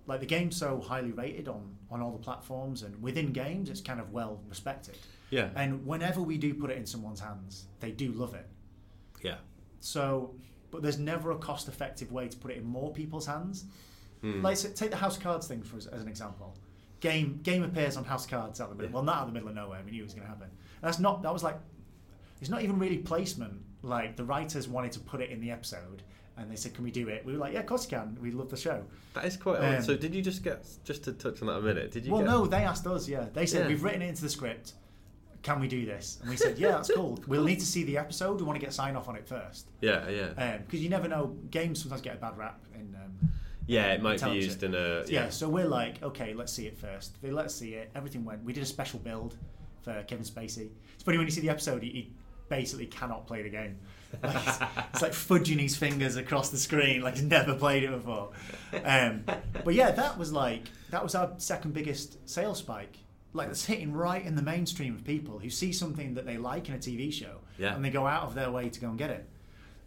[0.06, 3.80] like the game's so highly rated on on all the platforms and within games it's
[3.80, 4.96] kind of well respected
[5.30, 5.50] Yeah.
[5.54, 8.48] and whenever we do put it in someone's hands they do love it
[9.22, 9.36] Yeah.
[9.78, 10.34] so
[10.70, 13.66] but there's never a cost effective way to put it in more people's hands
[14.22, 14.42] Hmm.
[14.42, 16.54] like take the house cards thing for as, as an example
[17.00, 18.94] game game appears on house cards out the middle Yeah.
[18.94, 20.48] well not out of the middle of nowhere we knew it was going to happen
[20.48, 21.58] and that's not that was like
[22.40, 26.02] it's not even really placement like the writers wanted to put it in the episode
[26.36, 28.16] and they said can we do it we were like yeah of course you can
[28.20, 29.84] we love the show That is quite Um, odd.
[29.84, 31.90] So did you just get just to touch on that a minute?
[31.90, 32.12] Did you?
[32.12, 33.68] well get, no they asked us yeah they said Yeah.
[33.68, 34.74] we've written it into the script
[35.42, 37.96] can we do this and we said yeah that's cool we'll need to see the
[37.96, 41.08] episode we want to get sign off on it first Yeah, yeah, because you never
[41.08, 43.30] know games sometimes get a bad rap in um,
[43.70, 43.92] yeah.
[43.92, 45.28] It might be used in a yeah.
[45.30, 47.16] so we're like, okay, let's see it first.
[47.22, 47.90] Let us see it.
[47.94, 48.42] Everything went.
[48.44, 49.36] We did a special build
[49.82, 50.68] for Kevin Spacey.
[50.94, 52.12] It's funny when you see the episode, he, he
[52.48, 53.76] basically cannot play the game.
[54.24, 54.58] Like, it's,
[54.92, 58.30] it's like fudging his fingers across the screen, like he's never played it before.
[58.84, 59.22] Um,
[59.64, 62.96] but yeah, that was like that was our second biggest sales spike.
[63.34, 66.68] Like that's hitting right in the mainstream of people who see something that they like
[66.68, 67.76] in a TV show, Yeah.
[67.76, 69.28] and they go out of their way to go and get it.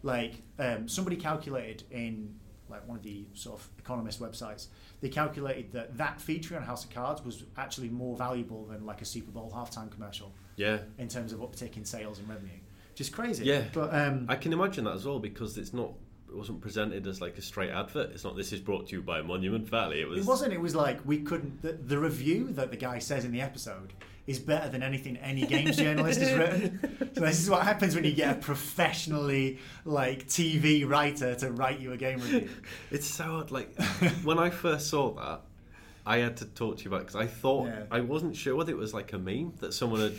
[0.02, 2.34] Like um, somebody calculated in
[2.68, 4.66] like one of the sort of economist websites,
[5.00, 9.02] they calculated that that feature on House of Cards was actually more valuable than like
[9.02, 10.78] a Super Bowl halftime commercial yeah.
[10.98, 12.58] in terms of uptick in sales and revenue.
[12.94, 13.44] Just crazy.
[13.44, 13.64] Yeah.
[13.72, 15.92] But um, I can imagine that as well because it's not.
[16.28, 18.10] It wasn't presented as like a straight advert.
[18.10, 18.36] It's not.
[18.36, 20.00] This is brought to you by Monument Valley.
[20.00, 20.20] It was.
[20.20, 20.52] it wasn't.
[20.52, 21.62] It was like we couldn't.
[21.62, 23.92] The, the review that the guy says in the episode
[24.26, 27.10] is better than anything any games journalist has written.
[27.14, 31.80] So this is what happens when you get a professionally like TV writer to write
[31.80, 32.48] you a game review.
[32.90, 33.50] It's so odd.
[33.50, 33.78] Like
[34.22, 35.42] when I first saw that,
[36.06, 37.84] I had to talk to you about because I thought Yeah.
[37.90, 40.14] I wasn't sure whether it was like a meme that someone had.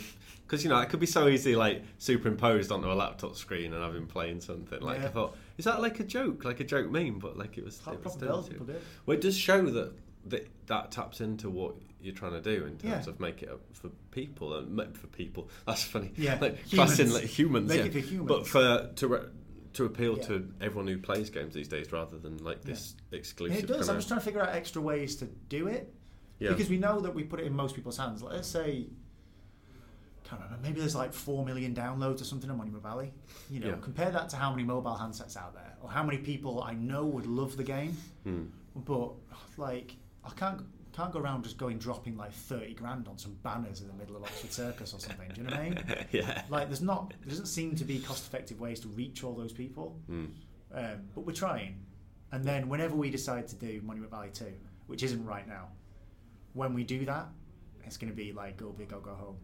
[0.46, 3.82] Because you know, it could be so easily like superimposed onto a laptop screen and
[3.82, 4.80] I've been playing something.
[4.80, 7.18] Like I thought, is that like a joke, like a joke meme?
[7.18, 7.80] But like it was.
[7.90, 8.80] It was build, people did.
[9.04, 9.92] Well, it does show that,
[10.26, 13.10] that that taps into what you're trying to do in terms Yeah.
[13.12, 15.48] of make it for people and for people.
[15.66, 16.12] That's funny.
[16.16, 16.74] Yeah, like humans.
[16.96, 17.68] classing like humans.
[17.68, 17.84] Make yeah.
[17.86, 18.28] it for humans.
[18.28, 19.28] But for to re-
[19.74, 20.24] to appeal Yeah.
[20.24, 23.64] to everyone who plays games these days, rather than like this exclusive.
[23.64, 23.88] It does.
[23.88, 25.92] I'm just trying to figure out extra ways to do it
[26.38, 26.50] yeah.
[26.50, 28.22] because we know that we put it in most people's hands.
[28.22, 28.86] Like, let's say,
[30.24, 30.62] can't remember.
[30.62, 33.12] Maybe there's like four million downloads or something in Monument Valley.
[33.50, 33.76] You know, Yeah.
[33.80, 37.04] compare that to how many mobile handsets out there, or how many people I know
[37.06, 37.96] would love the game.
[38.24, 38.44] Hmm.
[38.74, 39.12] But
[39.56, 39.96] like,
[40.26, 40.62] I can't
[40.92, 44.16] can't go around just going dropping like thirty grand on some banners in the middle
[44.16, 45.28] of Oxford Circus or something.
[45.34, 45.84] Do you know what I mean?
[46.12, 46.42] yeah.
[46.48, 49.98] Like, there's not there doesn't seem to be cost-effective ways to reach all those people.
[50.06, 50.26] Hmm.
[50.74, 51.80] Um, but we're trying.
[52.32, 54.46] And then whenever we decide to do Monument Valley 2,
[54.88, 55.68] which isn't right now,
[56.54, 57.28] when we do that,
[57.84, 59.36] it's going to be like go big or go home.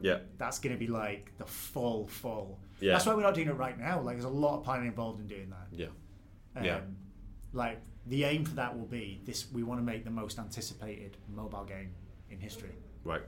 [0.00, 0.18] Yeah.
[0.38, 2.58] That's going to be like the full, full.
[2.80, 2.92] Yeah.
[2.94, 4.00] That's why we're not doing it right now.
[4.00, 5.66] Like, there's a lot of planning involved in doing that.
[5.70, 5.86] Yeah.
[6.56, 6.80] Um, Yeah.
[7.52, 11.16] Like, the aim for that will be this we want to make the most anticipated
[11.34, 11.90] mobile game
[12.30, 12.74] in history.
[13.04, 13.22] Right.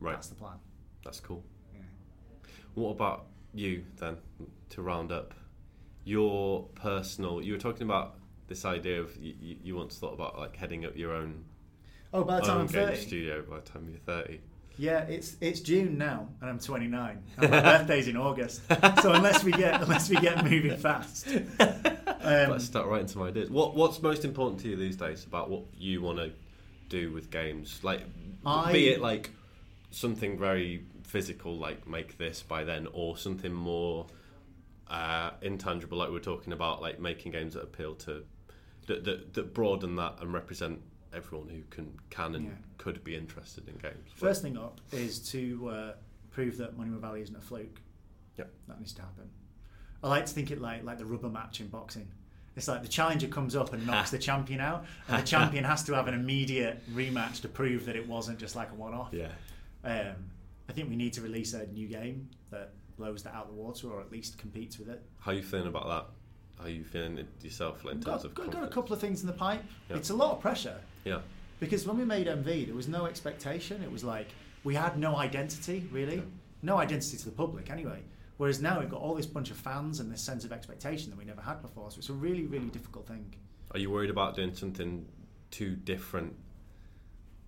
[0.00, 0.12] Right.
[0.12, 0.56] That's the plan.
[1.04, 1.42] That's cool.
[1.74, 1.80] Yeah.
[2.74, 4.16] What about you then?
[4.70, 5.34] To round up,
[6.04, 7.40] your personal.
[7.42, 8.16] You were talking about
[8.48, 11.44] this idea of you, you, you once thought about like heading up your own
[12.12, 12.96] Oh, by the time I'm game 30.
[13.00, 14.40] studio by the time you're thirty.
[14.78, 17.22] Yeah, it's it's June now, and I'm 29.
[17.38, 18.62] And my birthday's in August.
[19.02, 23.50] So unless we get unless we get moving fast, um, Let's start writing some ideas.
[23.50, 26.30] What What's most important to you these days about what you want to
[26.88, 27.80] do with games?
[27.82, 28.02] Like,
[28.46, 29.30] I- be it like
[29.90, 34.06] something very physical, like make this by then, or something more
[34.88, 38.24] uh, intangible, like we we're talking about, like making games that appeal to
[38.86, 40.80] that that, that broaden that and represent
[41.18, 42.52] everyone who can can and Yeah.
[42.78, 44.10] could be interested in games.
[44.14, 45.92] first thing up is to uh,
[46.30, 47.80] prove that Monument Valley isn't a fluke.
[48.38, 48.50] Yep.
[48.68, 49.28] that needs to happen.
[50.02, 52.08] I like to think it like like the rubber match in boxing.
[52.56, 55.82] It's like the challenger comes up and knocks the champion out, and the champion has
[55.84, 59.10] to have an immediate rematch to prove that it wasn't just like a one-off.
[59.12, 59.30] yeah,
[59.84, 60.14] Um,
[60.68, 63.60] I think we need to release a new game that blows that out of the
[63.60, 65.00] water, or at least competes with it.
[65.20, 66.06] how are you feeling about that?
[66.58, 69.00] How are you feeling it yourself in terms Got, of got, got a couple of
[69.00, 69.62] things in the pipe.
[69.88, 69.96] Yeah.
[69.96, 71.20] It's a lot of pressure Yeah,
[71.60, 73.82] because when we made MV, there was no expectation.
[73.82, 74.28] It was like
[74.64, 76.22] we had no identity really,
[76.62, 78.00] no identity to the public anyway.
[78.36, 81.18] Whereas now we've got all this bunch of fans and this sense of expectation that
[81.18, 81.90] we never had before.
[81.90, 83.34] So it's a really, really difficult thing.
[83.72, 85.06] Are you worried about doing something
[85.50, 86.36] too different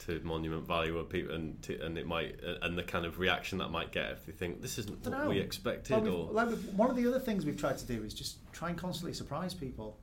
[0.07, 3.59] to Monument Valley, where people and to, and it might and the kind of reaction
[3.59, 5.29] that might get if they think this isn't what Dunno.
[5.29, 8.39] we expected, or like one of the other things we've tried to do is just
[8.53, 9.99] try and constantly surprise people.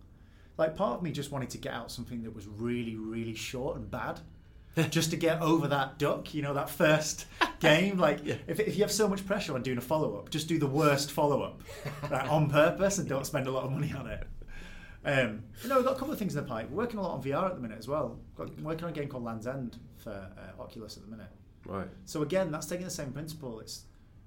[0.58, 3.76] Like part of me just wanted to get out something that was really, really short
[3.78, 4.20] and bad.
[4.92, 6.34] just to get over that duck.
[6.34, 7.26] You know, that first
[7.60, 7.98] game.
[7.98, 8.36] Like, Yeah.
[8.48, 10.68] if, if you have so much pressure on doing a follow up, just do the
[10.68, 11.62] worst follow up
[12.12, 14.28] right, on purpose and don't spend a lot of money on it.
[15.06, 16.70] Um, no, we've got a couple of things in the pipe.
[16.70, 18.20] We're working a lot on VR at the minute as well.
[18.36, 21.30] Got, working on a game called Land's End for uh, Oculus at the minute.
[21.66, 21.88] Right.
[22.06, 23.60] So again, that's taking the same principle.
[23.60, 23.84] It's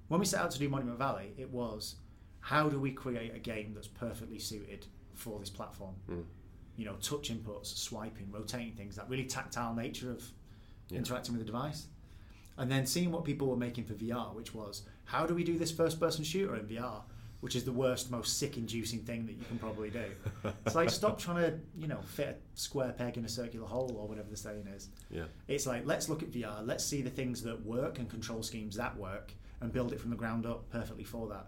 [0.07, 1.95] when we set out to do Monument Valley, it was
[2.39, 4.87] how do we create a game that's perfectly suited
[5.21, 5.95] for this platform?
[6.09, 6.23] Mm.
[6.75, 10.23] You know, touch inputs, swiping, rotating things, that really tactile nature of
[10.89, 10.97] Yeah.
[10.97, 11.87] interacting with the device.
[12.57, 15.57] And then seeing what people were making for VR, which was how do we do
[15.57, 17.03] this first person shooter in VR,
[17.39, 20.03] which is the worst, most sick inducing thing that you can probably do.
[20.65, 23.95] it's like stop trying to, you know, fit a square peg in a circular hole
[23.97, 24.89] or whatever the saying is.
[25.09, 25.23] Yeah.
[25.47, 28.75] It's like let's look at VR, let's see the things that work and control schemes
[28.75, 31.47] that work, and build it from the ground up perfectly for that.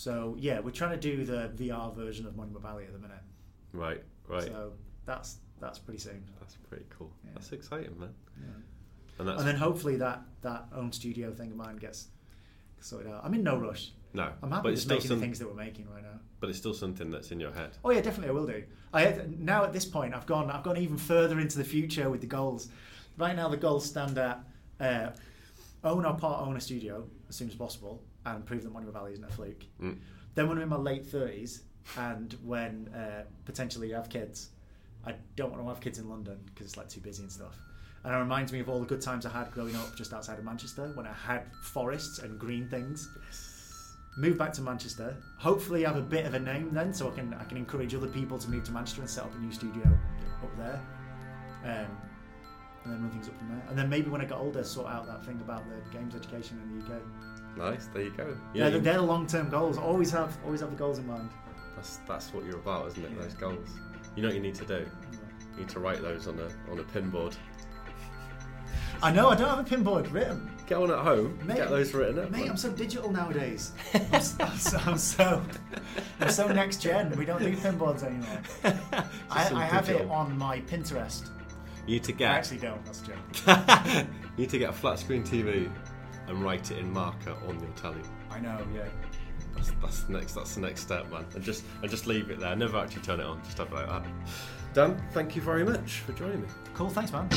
[0.00, 3.20] So yeah, we're trying to do the VR version of Monument Valley at the minute.
[3.74, 4.02] Right.
[4.26, 4.44] Right.
[4.44, 4.72] So
[5.04, 6.24] that's that's pretty soon.
[6.40, 7.12] That's pretty cool.
[7.22, 7.32] Yeah.
[7.34, 8.14] That's exciting, man.
[8.40, 8.46] Yeah.
[9.18, 12.08] And that's And then hopefully that that own studio thing of mine gets
[12.80, 13.20] sorted out.
[13.26, 13.92] I'm in no rush.
[14.14, 14.32] no.
[14.42, 16.18] I'm happy but it's making some, the things that we're making right now.
[16.40, 17.72] but it's still something that's in your head.
[17.84, 18.64] Oh yeah, definitely I will do.
[18.94, 22.22] I now at this point I've gone I've gone even further into the future with
[22.22, 22.70] the goals.
[23.18, 24.42] Right now the goals stand at
[24.80, 25.10] uh,
[25.84, 29.12] own or part own a studio as soon as possible and prove that Monument Valley
[29.12, 29.64] isn't a fluke.
[29.80, 29.98] Mm.
[30.34, 31.62] Then when I'm in my late thirties
[31.96, 34.50] and when uh, potentially I have kids,
[35.04, 37.56] I don't want to have kids in London because it's like too busy and stuff.
[38.04, 40.38] And it reminds me of all the good times I had growing up just outside
[40.38, 43.08] of Manchester when I had forests and green things.
[44.16, 45.16] Move back to Manchester.
[45.38, 48.08] Hopefully, have a bit of a name then, so I can I can encourage other
[48.08, 49.86] people to move to Manchester and set up a new studio
[50.42, 50.80] up there.
[51.64, 51.96] Um,
[52.84, 53.62] and then run things up from there.
[53.68, 56.58] And then maybe when I get older, sort out that thing about the games education
[56.64, 57.02] in the UK.
[57.60, 57.88] Nice.
[57.92, 58.36] There you go.
[58.54, 59.76] Yeah, they're, they're the long-term goals.
[59.76, 61.28] Always have always have the goals in mind.
[61.76, 63.10] that's that's what you're about, isn't it?
[63.14, 63.22] Yeah.
[63.22, 63.68] Those goals.
[64.16, 64.86] You know what you need to do.
[65.54, 67.36] You need to write those on a on a pinboard.
[69.02, 70.50] I know I don't have a pinboard written.
[70.66, 71.38] Get one at home.
[71.44, 72.30] Mate, get those written up.
[72.30, 72.48] Mate.
[72.48, 73.72] I'm so digital nowadays.
[73.94, 75.42] I'm, s- I'm so, I'm so
[76.20, 77.10] I'm so next gen.
[77.16, 78.40] We don't do pinboards anymore.
[79.30, 81.28] I, I have it on my Pinterest.
[81.86, 82.30] You need to get.
[82.30, 82.84] I actually don't.
[82.84, 84.06] That's a joke.
[84.36, 85.70] you need to get a flat screen TV
[86.30, 88.00] and write it in marker on your telly.
[88.30, 88.58] I know.
[88.74, 88.86] Yeah.
[89.54, 90.34] That's, that's the next.
[90.34, 91.26] That's the next step, man.
[91.34, 92.56] And just and just leave it there.
[92.56, 93.42] Never actually turn it on.
[93.44, 94.06] Just have it like that.
[94.72, 96.48] Dan, thank you very much for joining me.
[96.74, 96.88] Cool.
[96.88, 97.28] Thanks, man.